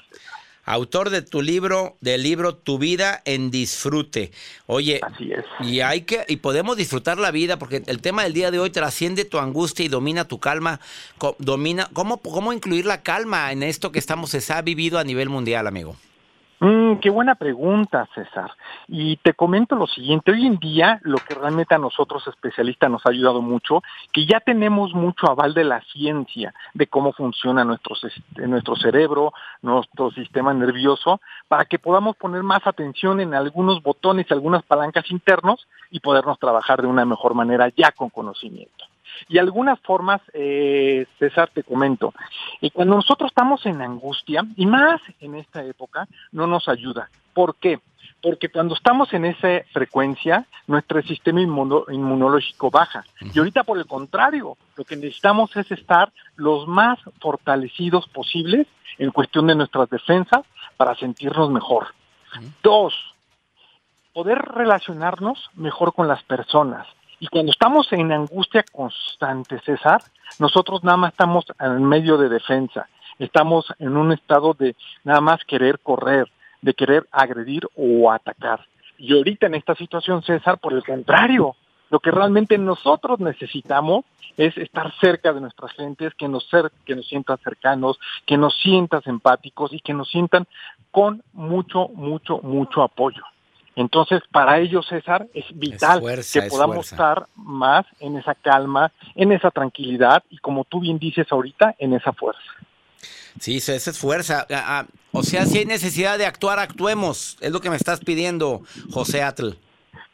Autor 0.70 1.10
de 1.10 1.24
tu 1.24 1.42
libro, 1.42 1.98
del 2.00 2.22
libro 2.22 2.54
Tu 2.56 2.78
vida 2.78 3.24
en 3.26 3.50
disfrute. 3.50 4.32
Oye, 4.68 5.00
Así 5.02 5.32
es. 5.32 5.44
y 5.62 5.82
hay 5.82 6.02
que 6.02 6.26
y 6.28 6.36
podemos 6.38 6.78
disfrutar 6.78 7.18
la 7.18 7.32
vida 7.32 7.58
porque 7.58 7.82
el 7.88 8.02
tema 8.02 8.22
del 8.22 8.34
día 8.34 8.52
de 8.52 8.60
hoy 8.60 8.70
trasciende 8.70 9.26
tu 9.26 9.40
angustia 9.40 9.84
y 9.84 9.88
domina 9.88 10.26
tu 10.26 10.40
calma. 10.40 10.80
Domina 11.40 11.90
cómo 11.94 12.18
cómo 12.18 12.54
incluir 12.54 12.86
la 12.86 13.02
calma 13.02 13.52
en 13.52 13.64
esto 13.64 13.92
que 13.92 13.98
estamos 13.98 14.30
se 14.30 14.54
ha 14.54 14.62
vivido 14.62 15.00
a 15.00 15.04
nivel 15.04 15.28
mundial, 15.30 15.66
amigo. 15.66 15.96
Mm, 16.62 16.96
qué 16.96 17.10
buena 17.10 17.36
pregunta, 17.36 18.08
César. 18.14 18.52
Y 18.90 19.16
te 19.18 19.34
comento 19.34 19.76
lo 19.76 19.88
siguiente, 19.88 20.32
hoy 20.32 20.46
en 20.46 20.58
día 20.58 21.00
lo 21.04 21.18
que 21.18 21.34
realmente 21.34 21.74
a 21.74 21.78
nosotros 21.78 22.28
especialistas 22.28 22.92
nos 22.92 23.06
ha 23.06 23.12
ayudado 23.12 23.42
mucho, 23.42 23.82
que 24.12 24.26
ya 24.26 24.42
tenemos 24.42 24.94
mucho 24.94 25.30
aval 25.30 25.54
de 25.54 25.64
la 25.64 25.80
ciencia, 25.94 26.54
de 26.74 26.88
cómo 26.88 27.14
funciona 27.14 27.64
nuestro, 27.64 27.96
nuestro 28.46 28.76
cerebro, 28.76 29.32
nuestro 29.62 30.12
sistema 30.12 30.54
nervioso, 30.54 31.22
para 31.48 31.64
que 31.64 31.80
podamos 31.80 32.18
poner 32.18 32.44
más 32.44 32.68
atención 32.68 33.22
en 33.22 33.34
algunos 33.34 33.82
botones 33.82 34.30
algunas 34.30 34.64
palancas 34.64 35.10
internos 35.12 35.66
y 35.92 36.02
podernos 36.02 36.40
trabajar 36.40 36.82
de 36.82 36.88
una 36.88 37.06
mejor 37.06 37.36
manera 37.36 37.70
ya 37.70 37.94
con 37.94 38.10
conocimiento. 38.10 38.89
Y 39.28 39.38
algunas 39.38 39.80
formas, 39.82 40.22
eh, 40.34 41.06
César, 41.18 41.50
te 41.54 41.64
comento, 41.64 42.14
y 42.62 42.70
cuando 42.70 42.96
nosotros 42.96 43.32
estamos 43.32 43.66
en 43.66 43.82
angustia, 43.82 44.44
y 44.56 44.66
más 44.66 45.02
en 45.20 45.36
esta 45.36 45.64
época, 45.64 46.08
no 46.32 46.48
nos 46.48 46.68
ayuda. 46.68 47.10
¿Por 47.34 47.56
qué? 47.56 47.80
Porque 48.22 48.50
cuando 48.50 48.76
estamos 48.76 49.14
en 49.14 49.24
esa 49.24 49.64
frecuencia, 49.72 50.46
nuestro 50.68 51.02
sistema 51.04 51.40
inmuno- 51.42 51.86
inmunológico 51.90 52.70
baja. 52.70 53.06
Y 53.34 53.40
ahorita, 53.40 53.64
por 53.64 53.78
el 53.78 53.86
contrario, 53.86 54.58
lo 54.76 54.84
que 54.84 54.98
necesitamos 54.98 55.56
es 55.56 55.72
estar 55.72 56.12
los 56.36 56.68
más 56.68 57.00
fortalecidos 57.22 58.08
posibles 58.10 58.68
en 58.98 59.12
cuestión 59.12 59.48
de 59.48 59.56
nuestras 59.56 59.90
defensas 59.90 60.42
para 60.76 60.96
sentirnos 60.96 61.50
mejor. 61.50 61.88
Dos, 62.62 62.94
poder 64.14 64.40
relacionarnos 64.40 65.50
mejor 65.56 65.94
con 65.94 66.08
las 66.08 66.22
personas. 66.24 66.88
Y 67.20 67.28
cuando 67.28 67.52
estamos 67.52 67.92
en 67.92 68.12
angustia 68.12 68.64
constante, 68.72 69.60
César, 69.60 70.02
nosotros 70.40 70.84
nada 70.84 70.98
más 70.98 71.12
estamos 71.12 71.46
en 71.60 71.84
medio 71.84 72.18
de 72.18 72.30
defensa. 72.30 72.88
Estamos 73.18 73.66
en 73.80 73.98
un 73.98 74.14
estado 74.14 74.54
de 74.54 74.76
nada 75.04 75.20
más 75.20 75.44
querer 75.44 75.80
correr, 75.80 76.32
de 76.62 76.74
querer 76.74 77.06
agredir 77.12 77.68
o 77.76 78.10
atacar. 78.12 78.66
Y 78.98 79.14
ahorita 79.14 79.48
en 79.48 79.56
esta 79.56 79.76
situación, 79.76 80.24
César, 80.24 80.60
por 80.60 80.74
el 80.74 80.84
contrario, 80.84 81.56
lo 81.90 82.00
que 82.00 82.12
realmente 82.12 82.58
nosotros 82.58 83.20
necesitamos 83.20 84.06
es 84.38 84.58
estar 84.58 84.94
cerca 85.02 85.34
de 85.34 85.42
nuestras 85.42 85.74
gentes, 85.74 86.14
que 86.16 86.30
nos, 86.30 86.48
que 86.86 86.96
nos 86.96 87.08
sientan 87.08 87.38
cercanos, 87.40 88.00
que 88.26 88.38
nos 88.38 88.56
sientan 88.62 89.02
empáticos 89.06 89.74
y 89.74 89.82
que 89.82 89.94
nos 89.94 90.10
sientan 90.10 90.48
con 90.92 91.24
mucho, 91.34 91.90
mucho, 91.90 92.40
mucho 92.42 92.84
apoyo. 92.84 93.24
Entonces, 93.80 94.22
para 94.30 94.60
ello, 94.60 94.84
César, 94.84 95.28
es 95.34 95.46
vital 95.58 96.02
fuerza, 96.02 96.42
que 96.42 96.48
es 96.48 96.52
podamos 96.52 96.90
fuerza. 96.90 96.96
estar 96.96 97.28
más 97.38 97.86
en 98.02 98.18
esa 98.18 98.36
calma, 98.36 98.92
en 99.16 99.32
esa 99.32 99.52
tranquilidad 99.52 100.22
y, 100.30 100.38
como 100.40 100.66
tú 100.66 100.82
bien 100.82 101.00
dices 101.00 101.28
ahorita, 101.32 101.76
en 101.80 101.94
esa 101.94 102.12
fuerza. 102.12 102.42
Sí, 103.40 103.56
esa 103.56 103.74
es 103.74 103.98
fuerza. 103.98 104.46
Ah, 104.50 104.82
ah, 104.82 104.86
o 105.14 105.24
sea, 105.24 105.46
si 105.46 105.60
hay 105.60 105.66
necesidad 105.66 106.18
de 106.18 106.26
actuar, 106.26 106.60
actuemos. 106.60 107.38
Es 107.40 107.54
lo 107.54 107.62
que 107.62 107.70
me 107.70 107.78
estás 107.78 108.02
pidiendo, 108.02 108.64
José 108.92 109.24
Atl. 109.24 109.52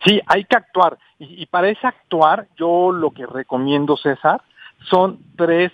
Sí, 0.05 0.21
hay 0.27 0.43
que 0.43 0.57
actuar. 0.57 0.99
Y, 1.17 1.41
y 1.41 1.45
para 1.47 1.67
ese 1.69 1.87
actuar, 1.87 2.47
yo 2.59 2.91
lo 2.91 3.09
que 3.09 3.25
recomiendo, 3.25 3.97
César, 3.97 4.43
son 4.91 5.17
tres 5.35 5.71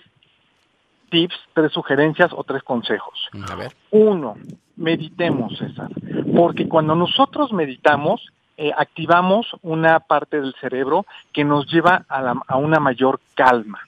tips, 1.10 1.34
tres 1.52 1.70
sugerencias 1.72 2.30
o 2.32 2.42
tres 2.42 2.62
consejos. 2.62 3.28
A 3.50 3.54
ver. 3.54 3.76
Uno, 3.90 4.34
meditemos, 4.76 5.56
César, 5.58 5.88
porque 6.34 6.68
cuando 6.68 6.94
nosotros 6.94 7.52
meditamos, 7.52 8.32
eh, 8.56 8.70
activamos 8.76 9.46
una 9.62 10.00
parte 10.00 10.40
del 10.40 10.54
cerebro 10.60 11.06
que 11.32 11.44
nos 11.44 11.66
lleva 11.72 12.04
a, 12.08 12.20
la- 12.22 12.40
a 12.46 12.56
una 12.56 12.78
mayor 12.80 13.20
calma. 13.34 13.80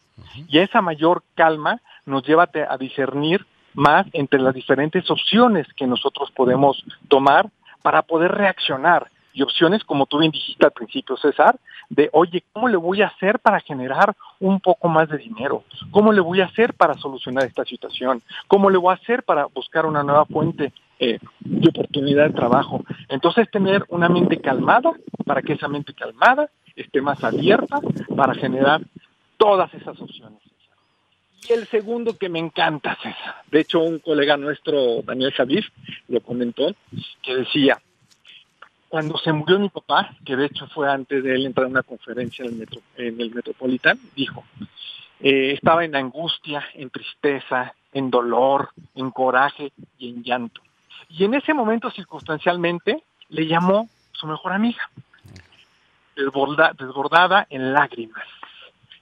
Y 0.49 0.59
esa 0.59 0.81
mayor 0.81 1.23
calma 1.35 1.81
nos 2.07 2.27
lleva 2.27 2.49
a 2.69 2.77
discernir 2.79 3.45
más 3.75 4.07
entre 4.13 4.41
las 4.41 4.55
diferentes 4.55 5.11
opciones 5.11 5.67
que 5.77 5.87
nosotros 5.87 6.31
podemos 6.31 6.85
tomar 7.09 7.49
para 7.83 8.03
poder 8.03 8.33
reaccionar. 8.33 9.11
Y 9.33 9.43
opciones, 9.43 9.83
como 9.85 10.07
tú 10.07 10.19
bien 10.19 10.31
dijiste 10.31 10.65
al 10.65 10.73
principio, 10.73 11.17
César, 11.17 11.57
de, 11.89 12.09
oye, 12.13 12.45
¿cómo 12.53 12.69
le 12.69 12.77
voy 12.77 13.03
a 13.03 13.09
hacer 13.09 13.39
para 13.39 13.61
generar 13.61 14.15
un 14.41 14.61
poco 14.61 14.89
más 14.89 15.09
de 15.09 15.19
dinero? 15.19 15.65
¿Cómo 15.91 16.13
le 16.13 16.21
voy 16.21 16.41
a 16.41 16.47
hacer 16.47 16.75
para 16.75 16.95
solucionar 16.95 17.45
esta 17.45 17.65
situación? 17.65 18.23
¿Cómo 18.49 18.71
le 18.71 18.79
voy 18.79 18.93
a 18.93 18.97
hacer 18.97 19.23
para 19.23 19.47
buscar 19.47 19.87
una 19.87 20.03
nueva 20.03 20.25
fuente 20.27 20.73
eh, 21.01 21.19
de 21.41 21.69
oportunidad 21.69 22.29
de 22.29 22.35
trabajo. 22.35 22.85
Entonces 23.09 23.51
tener 23.51 23.85
una 23.89 24.09
mente 24.09 24.41
calmada 24.41 24.93
para 25.27 25.43
que 25.43 25.55
esa 25.55 25.67
mente 25.67 25.93
calmada 25.93 26.49
esté 26.77 27.01
más 27.03 27.23
abierta 27.25 27.81
para 28.17 28.33
generar 28.35 28.81
todas 29.37 29.75
esas 29.75 30.01
opciones. 30.01 30.39
Y 31.49 31.53
el 31.53 31.67
segundo 31.67 32.17
que 32.17 32.29
me 32.29 32.39
encanta, 32.39 32.97
César, 33.03 33.43
de 33.51 33.61
hecho 33.61 33.81
un 33.81 33.99
colega 33.99 34.37
nuestro, 34.37 35.03
Daniel 35.03 35.33
Javier, 35.33 35.65
lo 36.09 36.21
comentó, 36.21 36.75
que 37.23 37.37
decía, 37.37 37.83
cuando 38.89 39.19
se 39.19 39.33
murió 39.33 39.59
mi 39.59 39.69
papá, 39.69 40.15
que 40.25 40.37
de 40.37 40.47
hecho 40.47 40.67
fue 40.69 40.91
antes 40.91 41.23
de 41.23 41.35
él 41.35 41.47
entrar 41.47 41.67
a 41.67 41.71
una 41.71 41.83
conferencia 41.83 42.45
en 42.45 42.53
el, 42.53 42.59
metro, 42.59 42.81
Metropolitan, 43.35 43.99
dijo, 44.15 44.45
eh, 45.21 45.53
estaba 45.53 45.85
en 45.85 45.97
angustia, 45.97 46.65
en 46.75 46.91
tristeza, 46.91 47.75
en 47.93 48.11
dolor, 48.11 48.71
en 48.95 49.11
coraje 49.11 49.73
y 49.99 50.11
en 50.11 50.23
llanto. 50.23 50.61
Y 51.09 51.25
en 51.25 51.35
ese 51.35 51.55
momento, 51.55 51.91
circunstancialmente, 51.91 53.03
le 53.29 53.47
llamó 53.47 53.89
su 54.13 54.27
mejor 54.27 54.53
amiga, 54.53 54.91
desbordada 56.17 57.47
en 57.51 57.73
lágrimas. 57.73 58.25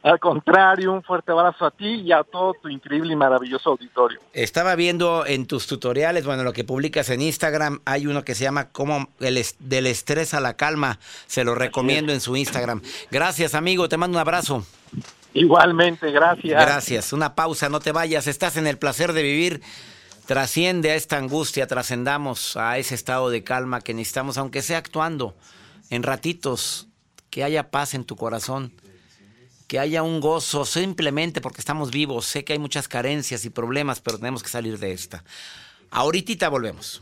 Al 0.06 0.20
contrario, 0.20 0.94
un 0.94 1.02
fuerte 1.02 1.32
abrazo 1.32 1.66
a 1.66 1.72
ti 1.72 2.02
y 2.02 2.12
a 2.12 2.24
todo 2.24 2.54
tu 2.62 2.70
increíble 2.70 3.14
y 3.14 3.16
maravilloso 3.16 3.72
auditorio. 3.72 4.20
Estaba 4.34 4.76
viendo 4.76 5.26
en 5.26 5.48
tus 5.48 5.66
tutoriales, 5.66 6.28
bueno, 6.28 6.44
lo 6.44 6.54
que 6.54 6.64
publicas 6.64 7.10
en 7.10 7.24
Instagram, 7.24 7.80
hay 7.86 8.06
uno 8.06 8.24
que 8.24 8.36
se 8.36 8.44
llama 8.44 8.70
como 8.70 9.10
el 9.20 9.44
del 9.58 9.88
estrés 9.88 10.36
a 10.36 10.42
la 10.42 10.54
calma. 10.54 11.00
Se 11.26 11.44
lo 11.44 11.56
recomiendo 11.56 12.14
en 12.14 12.22
su 12.22 12.36
Instagram. 12.36 12.84
Gracias, 13.10 13.56
amigo. 13.56 13.90
Te 13.90 13.98
mando 13.98 14.20
un 14.20 14.22
abrazo. 14.22 14.64
Igualmente, 15.34 16.12
gracias. 16.12 16.64
Gracias. 16.64 17.12
Una 17.12 17.34
pausa, 17.34 17.70
no 17.70 17.80
te 17.80 17.92
vayas. 17.92 18.28
Estás 18.28 18.58
en 18.58 18.68
el 18.68 18.78
placer 18.78 19.12
de 19.12 19.24
vivir. 19.24 19.62
Trasciende 20.28 20.92
a 20.92 20.96
esta 20.96 21.18
angustia, 21.18 21.66
trascendamos 21.66 22.58
a 22.58 22.78
ese 22.78 22.94
estado 22.94 23.32
de 23.32 23.44
calma 23.44 23.82
que 23.82 23.96
necesitamos, 23.96 24.38
aunque 24.38 24.62
sea 24.62 24.78
actuando 24.78 25.34
en 25.90 26.04
ratitos, 26.04 26.90
que 27.32 27.44
haya 27.44 27.72
paz 27.72 27.96
en 27.96 28.06
tu 28.06 28.16
corazón 28.16 28.72
que 29.68 29.80
haya 29.80 30.04
un 30.04 30.20
gozo 30.22 30.66
simplemente 30.66 31.42
porque 31.42 31.62
estamos 31.62 31.92
vivos. 31.92 32.26
Sé 32.26 32.44
que 32.44 32.54
hay 32.54 32.60
muchas 32.60 32.88
carencias 32.88 33.46
y 33.46 33.50
problemas, 33.50 34.02
pero 34.02 34.18
tenemos 34.18 34.44
que 34.44 34.50
salir 34.50 34.78
de 34.80 34.92
esta. 34.92 35.24
Ahorita 35.92 36.50
volvemos 36.50 37.02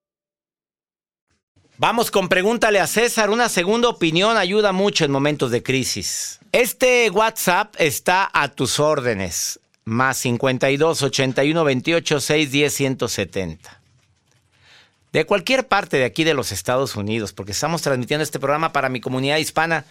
Vamos 1.81 2.11
con 2.11 2.29
pregúntale 2.29 2.79
a 2.79 2.85
César. 2.85 3.31
Una 3.31 3.49
segunda 3.49 3.89
opinión 3.89 4.37
ayuda 4.37 4.71
mucho 4.71 5.03
en 5.03 5.09
momentos 5.09 5.49
de 5.49 5.63
crisis. 5.63 6.39
Este 6.51 7.09
WhatsApp 7.09 7.73
está 7.79 8.29
a 8.31 8.49
tus 8.49 8.79
órdenes. 8.79 9.59
Más 9.83 10.17
52 10.19 11.01
81 11.01 11.63
28 11.63 12.19
610 12.19 12.71
170. 12.71 13.81
De 15.11 15.25
cualquier 15.25 15.67
parte 15.67 15.97
de 15.97 16.05
aquí 16.05 16.23
de 16.23 16.35
los 16.35 16.51
Estados 16.51 16.95
Unidos, 16.95 17.33
porque 17.33 17.53
estamos 17.53 17.81
transmitiendo 17.81 18.21
este 18.21 18.37
programa 18.37 18.71
para 18.73 18.87
mi 18.87 19.01
comunidad 19.01 19.37
hispana. 19.37 19.85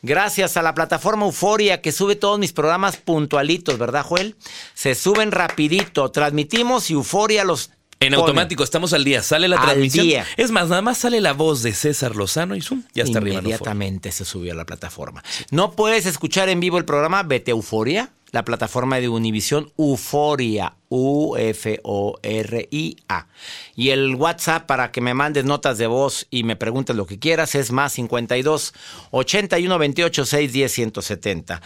Gracias 0.00 0.56
a 0.56 0.62
la 0.62 0.74
plataforma 0.74 1.26
Euforia 1.26 1.82
que 1.82 1.92
sube 1.92 2.16
todos 2.16 2.38
mis 2.38 2.54
programas 2.54 2.96
puntualitos, 2.96 3.78
¿verdad, 3.78 4.04
Joel? 4.04 4.36
Se 4.72 4.94
suben 4.94 5.32
rapidito. 5.32 6.10
Transmitimos 6.10 6.90
y 6.90 6.94
Euforia 6.94 7.44
los 7.44 7.72
en 8.00 8.14
automático, 8.14 8.62
estamos 8.62 8.92
al 8.92 9.04
día. 9.04 9.22
Sale 9.22 9.48
la 9.48 9.56
Al 9.56 9.64
transmisión. 9.64 10.06
día. 10.06 10.26
Es 10.36 10.50
más, 10.50 10.68
nada 10.68 10.82
más 10.82 10.98
sale 10.98 11.20
la 11.20 11.32
voz 11.32 11.62
de 11.62 11.72
César 11.72 12.14
Lozano 12.16 12.54
y 12.54 12.60
zoom, 12.60 12.82
ya 12.94 13.04
está 13.04 13.18
arriba. 13.18 13.38
Inmediatamente 13.38 14.12
se 14.12 14.24
subió 14.24 14.52
a 14.52 14.56
la 14.56 14.66
plataforma. 14.66 15.22
No 15.50 15.72
puedes 15.72 16.06
escuchar 16.06 16.48
en 16.48 16.60
vivo 16.60 16.78
el 16.78 16.84
programa, 16.84 17.22
vete 17.22 17.50
a 17.50 17.54
Euforia, 17.54 18.10
la 18.32 18.44
plataforma 18.44 19.00
de 19.00 19.08
Univisión 19.08 19.72
Euforia, 19.78 20.74
U-F-O-R-I-A. 21.88 23.26
Y 23.74 23.90
el 23.90 24.14
WhatsApp 24.14 24.66
para 24.66 24.92
que 24.92 25.00
me 25.00 25.14
mandes 25.14 25.44
notas 25.44 25.78
de 25.78 25.86
voz 25.86 26.26
y 26.30 26.42
me 26.44 26.56
preguntes 26.56 26.94
lo 26.96 27.06
que 27.06 27.18
quieras 27.18 27.54
es 27.54 27.72
más 27.72 27.92
52 27.94 28.74
81 29.10 29.78
28 29.78 30.26
6 30.26 30.52
10 30.52 30.72
170. 30.72 31.62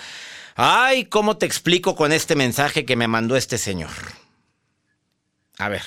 Ay, 0.54 1.06
¿cómo 1.06 1.38
te 1.38 1.46
explico 1.46 1.96
con 1.96 2.12
este 2.12 2.36
mensaje 2.36 2.84
que 2.84 2.94
me 2.96 3.08
mandó 3.08 3.36
este 3.36 3.58
señor? 3.58 3.90
A 5.58 5.68
ver, 5.68 5.82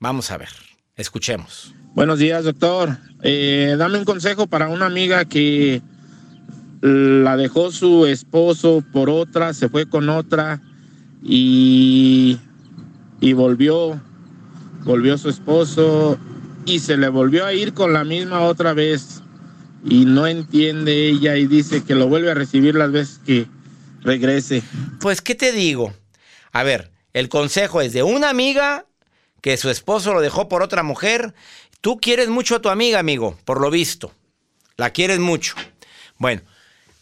vamos 0.00 0.30
a 0.30 0.38
ver, 0.38 0.48
escuchemos. 0.96 1.74
Buenos 1.94 2.18
días, 2.18 2.44
doctor. 2.44 2.96
Eh, 3.22 3.76
dame 3.78 3.98
un 3.98 4.04
consejo 4.04 4.46
para 4.46 4.68
una 4.68 4.86
amiga 4.86 5.26
que 5.26 5.82
la 6.80 7.36
dejó 7.36 7.70
su 7.70 8.06
esposo 8.06 8.82
por 8.92 9.10
otra, 9.10 9.52
se 9.52 9.68
fue 9.68 9.88
con 9.88 10.08
otra 10.08 10.62
y, 11.22 12.38
y 13.20 13.32
volvió, 13.34 14.00
volvió 14.84 15.18
su 15.18 15.28
esposo 15.28 16.18
y 16.64 16.78
se 16.78 16.96
le 16.96 17.08
volvió 17.08 17.44
a 17.44 17.52
ir 17.52 17.74
con 17.74 17.92
la 17.92 18.04
misma 18.04 18.40
otra 18.40 18.72
vez 18.72 19.22
y 19.84 20.06
no 20.06 20.26
entiende 20.26 21.08
ella 21.08 21.36
y 21.36 21.46
dice 21.46 21.84
que 21.84 21.94
lo 21.94 22.08
vuelve 22.08 22.30
a 22.30 22.34
recibir 22.34 22.74
las 22.74 22.90
veces 22.90 23.20
que 23.24 23.46
regrese. 24.02 24.62
Pues, 25.00 25.20
¿qué 25.20 25.34
te 25.34 25.52
digo? 25.52 25.92
A 26.52 26.62
ver, 26.62 26.90
el 27.12 27.28
consejo 27.28 27.82
es 27.82 27.92
de 27.92 28.02
una 28.02 28.30
amiga 28.30 28.86
que 29.40 29.56
su 29.56 29.70
esposo 29.70 30.12
lo 30.14 30.20
dejó 30.20 30.48
por 30.48 30.62
otra 30.62 30.82
mujer. 30.82 31.34
Tú 31.80 31.98
quieres 31.98 32.28
mucho 32.28 32.56
a 32.56 32.62
tu 32.62 32.68
amiga, 32.68 32.98
amigo, 32.98 33.38
por 33.44 33.60
lo 33.60 33.70
visto. 33.70 34.12
La 34.76 34.90
quieres 34.90 35.18
mucho. 35.18 35.54
Bueno, 36.18 36.42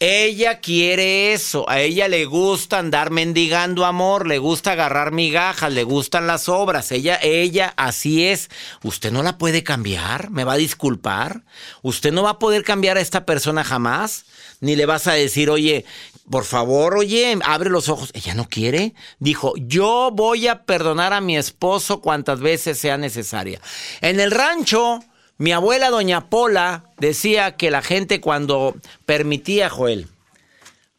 ella 0.01 0.61
quiere 0.61 1.33
eso. 1.33 1.69
A 1.69 1.81
ella 1.81 2.07
le 2.07 2.23
gusta 2.23 2.79
andar 2.79 3.11
mendigando 3.11 3.85
amor, 3.85 4.27
le 4.27 4.37
gusta 4.37 4.71
agarrar 4.71 5.11
migajas, 5.11 5.73
le 5.73 5.83
gustan 5.83 6.25
las 6.25 6.47
obras. 6.47 6.93
Ella, 6.93 7.19
ella, 7.21 7.73
así 7.75 8.25
es. 8.25 8.49
Usted 8.81 9.11
no 9.11 9.23
la 9.23 9.37
puede 9.37 9.61
cambiar, 9.63 10.29
me 10.29 10.45
va 10.45 10.53
a 10.53 10.57
disculpar. 10.57 11.43
Usted 11.81 12.13
no 12.13 12.23
va 12.23 12.31
a 12.31 12.39
poder 12.39 12.63
cambiar 12.63 12.95
a 12.95 13.01
esta 13.01 13.25
persona 13.25 13.65
jamás. 13.65 14.23
Ni 14.61 14.77
le 14.77 14.85
vas 14.85 15.07
a 15.07 15.13
decir, 15.13 15.49
oye, 15.49 15.83
por 16.29 16.45
favor, 16.45 16.97
oye, 16.97 17.37
abre 17.43 17.69
los 17.69 17.89
ojos. 17.89 18.11
Ella 18.13 18.35
no 18.35 18.47
quiere. 18.47 18.93
Dijo, 19.19 19.53
yo 19.57 20.11
voy 20.13 20.47
a 20.47 20.63
perdonar 20.63 21.13
a 21.13 21.21
mi 21.21 21.37
esposo 21.37 22.01
cuantas 22.01 22.39
veces 22.39 22.77
sea 22.77 22.97
necesaria. 22.97 23.59
En 24.01 24.19
el 24.19 24.31
rancho, 24.31 24.99
mi 25.37 25.51
abuela 25.51 25.89
doña 25.89 26.29
Pola 26.29 26.83
decía 26.97 27.55
que 27.55 27.71
la 27.71 27.81
gente 27.81 28.21
cuando 28.21 28.75
permitía, 29.05 29.69
Joel, 29.69 30.07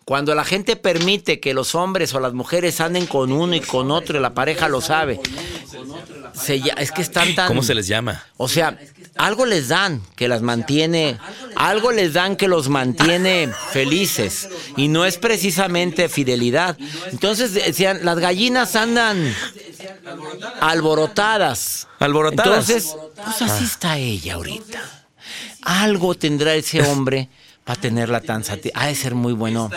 cuando 0.05 0.35
la 0.35 0.45
gente 0.45 0.77
permite 0.77 1.41
que 1.41 1.55
los 1.55 1.75
hombres 1.75 2.15
o 2.15 2.21
las 2.21 2.33
mujeres 2.33 2.81
anden 2.81 3.07
con 3.07 3.33
uno 3.33 3.55
y 3.55 3.61
con 3.61 3.91
otro, 3.91 4.19
y 4.19 4.21
la 4.21 4.35
pareja 4.35 4.69
lo 4.69 4.81
sabe, 4.81 5.21
se 6.33 6.61
es 6.79 6.91
que 6.93 7.03
están 7.03 7.35
tan... 7.35 7.49
¿Cómo 7.49 7.63
se 7.63 7.75
les 7.75 7.87
llama? 7.87 8.25
O 8.37 8.49
sea, 8.49 8.79
algo 9.17 9.47
les 9.47 9.69
dan 9.69 10.03
que 10.17 10.29
las 10.29 10.43
mantiene, 10.43 11.19
algo 11.57 11.93
les 11.93 12.13
dan 12.13 12.37
que 12.37 12.49
los 12.49 12.69
mantiene 12.69 13.51
felices 13.73 14.49
y 14.77 14.89
no 14.89 15.05
es 15.05 15.19
precisamente 15.19 16.09
fidelidad. 16.09 16.77
Entonces 17.13 17.53
decían, 17.53 18.01
las 18.03 18.19
gallinas 18.19 18.77
andan 18.77 19.35
alborotadas. 20.61 21.87
Alborotadas. 21.99 22.71
Entonces, 22.71 22.97
pues 23.15 23.43
así 23.43 23.65
está 23.65 23.99
ella 23.99 24.35
ahorita. 24.35 24.81
Algo 25.63 26.15
tendrá 26.15 26.55
ese 26.55 26.83
hombre 26.83 27.29
para 27.71 27.81
tenerla 27.81 28.21
tan 28.21 28.43
satisfecha. 28.43 28.81
Ha 28.81 28.87
de 28.89 28.97
ser 28.97 29.15
muy 29.15 29.33
bueno. 29.33 29.71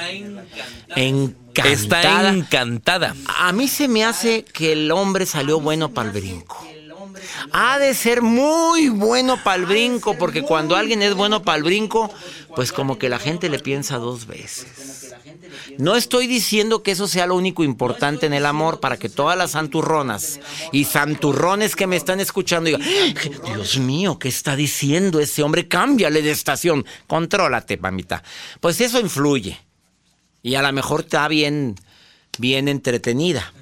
Encantada. 0.96 1.70
Está 1.72 2.30
encantada. 2.30 3.16
A 3.28 3.54
mí 3.54 3.68
se 3.68 3.88
me 3.88 4.04
hace 4.04 4.44
que 4.46 4.74
el 4.74 4.92
hombre 4.92 5.28
salió 5.28 5.60
bueno 5.60 5.94
para 5.94 6.10
el 6.10 6.14
brinco. 6.20 6.68
Ha 7.52 7.78
de 7.78 7.94
ser 7.94 8.24
muy 8.24 8.90
bueno 8.90 9.44
para 9.44 9.58
el 9.58 9.68
brinco, 9.68 10.18
porque 10.18 10.42
cuando 10.42 10.76
alguien 10.76 11.04
es 11.04 11.14
bueno 11.14 11.44
para 11.44 11.58
el 11.60 11.64
brinco, 11.64 12.12
pues 12.56 12.72
como 12.72 12.98
que 12.98 13.10
la 13.10 13.20
gente 13.20 13.48
le 13.48 13.60
piensa 13.60 14.00
dos 14.00 14.26
veces. 14.26 15.03
No 15.78 15.96
estoy 15.96 16.28
diciendo 16.28 16.84
que 16.84 16.92
eso 16.92 17.08
sea 17.08 17.28
lo 17.28 17.36
único 17.36 17.64
importante 17.64 18.26
en 18.26 18.34
el 18.34 18.46
amor 18.46 18.80
para 18.80 18.98
que 18.98 19.10
todas 19.10 19.38
las 19.38 19.52
santurronas 19.52 20.40
y 20.72 20.86
santurrones 20.86 21.76
que 21.76 21.88
me 21.88 21.96
están 21.96 22.20
escuchando 22.20 22.68
digan, 22.68 22.82
"Ah, 22.84 23.54
Dios 23.54 23.78
mío, 23.78 24.20
¿qué 24.20 24.30
está 24.30 24.56
diciendo 24.56 25.20
ese 25.20 25.44
hombre? 25.44 25.68
Cámbiale 25.68 26.22
de 26.22 26.32
estación, 26.32 26.86
contrólate, 27.08 27.78
mamita. 27.78 28.24
Pues 28.60 28.82
eso 28.82 29.00
influye. 29.00 29.60
Y 30.42 30.56
a 30.56 30.62
lo 30.62 30.72
mejor 30.74 31.02
está 31.02 31.28
bien, 31.28 31.76
bien 32.38 32.68
entretenida. 32.68 33.54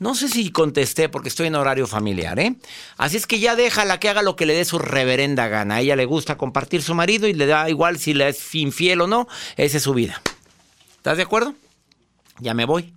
No 0.00 0.14
sé 0.14 0.28
si 0.28 0.50
contesté 0.50 1.10
porque 1.10 1.28
estoy 1.28 1.48
en 1.48 1.56
horario 1.56 1.86
familiar, 1.86 2.38
¿eh? 2.38 2.54
Así 2.96 3.18
es 3.18 3.26
que 3.26 3.38
ya 3.38 3.54
déjala 3.54 4.00
que 4.00 4.08
haga 4.08 4.22
lo 4.22 4.34
que 4.34 4.46
le 4.46 4.54
dé 4.54 4.64
su 4.64 4.78
reverenda 4.78 5.46
gana. 5.48 5.74
A 5.74 5.80
ella 5.82 5.94
le 5.94 6.06
gusta 6.06 6.38
compartir 6.38 6.80
su 6.82 6.94
marido 6.94 7.28
y 7.28 7.34
le 7.34 7.44
da 7.44 7.68
igual 7.68 7.98
si 7.98 8.14
le 8.14 8.28
es 8.28 8.54
infiel 8.54 9.02
o 9.02 9.06
no, 9.06 9.28
esa 9.58 9.76
es 9.76 9.82
su 9.82 9.92
vida. 9.92 10.22
¿Estás 11.00 11.16
de 11.16 11.22
acuerdo? 11.22 11.54
Ya 12.40 12.52
me 12.52 12.66
voy. 12.66 12.92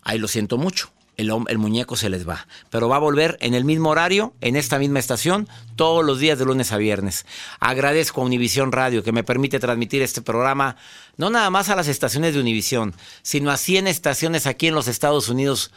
Ahí 0.00 0.18
lo 0.18 0.28
siento 0.28 0.56
mucho. 0.56 0.90
El, 1.18 1.30
muñeco 1.58 1.94
se 1.94 2.08
les 2.08 2.26
va. 2.26 2.46
Pero 2.70 2.88
va 2.88 2.96
a 2.96 3.00
volver 3.00 3.36
en 3.42 3.52
el 3.52 3.66
mismo 3.66 3.90
horario, 3.90 4.32
en 4.40 4.56
esta 4.56 4.78
misma 4.78 4.98
estación, 4.98 5.46
todos 5.76 6.02
los 6.02 6.18
días 6.18 6.38
de 6.38 6.46
lunes 6.46 6.72
a 6.72 6.78
viernes. 6.78 7.26
Agradezco 7.60 8.22
a 8.22 8.24
Univisión 8.24 8.72
Radio 8.72 9.02
que 9.02 9.12
me 9.12 9.24
permite 9.24 9.58
transmitir 9.58 10.00
este 10.00 10.22
programa, 10.22 10.76
no 11.18 11.28
nada 11.28 11.50
más 11.50 11.68
a 11.68 11.76
las 11.76 11.86
estaciones 11.86 12.32
de 12.32 12.40
Univisión, 12.40 12.94
sino 13.20 13.50
a 13.50 13.58
100 13.58 13.88
estaciones 13.88 14.46
aquí 14.46 14.68
en 14.68 14.74
los 14.74 14.88
Estados 14.88 15.28
Unidos. 15.28 15.70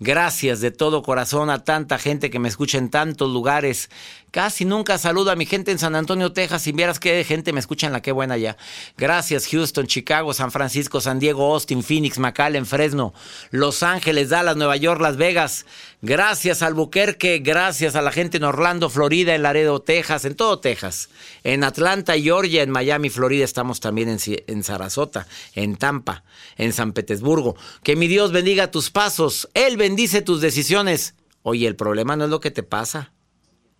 Gracias 0.00 0.60
de 0.60 0.72
todo 0.72 1.04
corazón 1.04 1.50
a 1.50 1.62
tanta 1.62 1.96
gente 1.96 2.30
que 2.30 2.40
me 2.40 2.48
escucha 2.48 2.78
en 2.78 2.90
tantos 2.90 3.30
lugares. 3.30 3.90
Casi 4.32 4.64
nunca 4.64 4.96
saludo 4.96 5.30
a 5.30 5.36
mi 5.36 5.44
gente 5.44 5.72
en 5.72 5.78
San 5.78 5.94
Antonio, 5.94 6.32
Texas. 6.32 6.62
Si 6.62 6.72
vieras 6.72 6.98
qué 6.98 7.22
gente 7.22 7.52
me 7.52 7.60
escucha 7.60 7.86
en 7.86 7.92
la 7.92 8.00
qué 8.00 8.12
buena 8.12 8.38
ya. 8.38 8.56
Gracias 8.96 9.46
Houston, 9.48 9.86
Chicago, 9.86 10.32
San 10.32 10.50
Francisco, 10.50 11.02
San 11.02 11.18
Diego, 11.18 11.52
Austin, 11.52 11.82
Phoenix, 11.82 12.18
McAllen, 12.18 12.64
Fresno, 12.64 13.12
Los 13.50 13.82
Ángeles, 13.82 14.30
Dallas, 14.30 14.56
Nueva 14.56 14.78
York, 14.78 15.02
Las 15.02 15.18
Vegas. 15.18 15.66
Gracias 16.00 16.62
Albuquerque, 16.62 17.40
gracias 17.40 17.94
a 17.94 18.00
la 18.00 18.10
gente 18.10 18.38
en 18.38 18.44
Orlando, 18.44 18.88
Florida, 18.88 19.34
en 19.34 19.42
Laredo, 19.42 19.82
Texas, 19.82 20.24
en 20.24 20.34
todo 20.34 20.60
Texas. 20.60 21.10
En 21.44 21.62
Atlanta, 21.62 22.14
Georgia, 22.14 22.62
en 22.62 22.70
Miami, 22.70 23.10
Florida, 23.10 23.44
estamos 23.44 23.80
también 23.80 24.08
en, 24.08 24.18
en 24.46 24.64
Sarasota, 24.64 25.26
en 25.54 25.76
Tampa, 25.76 26.24
en 26.56 26.72
San 26.72 26.94
Petersburgo. 26.94 27.54
Que 27.82 27.96
mi 27.96 28.08
Dios 28.08 28.32
bendiga 28.32 28.70
tus 28.70 28.90
pasos, 28.90 29.50
Él 29.52 29.76
bendice 29.76 30.22
tus 30.22 30.40
decisiones. 30.40 31.16
Oye, 31.42 31.66
el 31.66 31.76
problema 31.76 32.16
no 32.16 32.24
es 32.24 32.30
lo 32.30 32.40
que 32.40 32.50
te 32.50 32.62
pasa, 32.62 33.12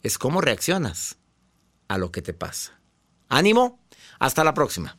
es 0.02 0.18
cómo 0.18 0.40
reaccionas 0.40 1.18
a 1.88 1.98
lo 1.98 2.10
que 2.12 2.22
te 2.22 2.34
pasa. 2.34 2.80
Ánimo, 3.28 3.84
hasta 4.18 4.44
la 4.44 4.54
próxima. 4.54 4.98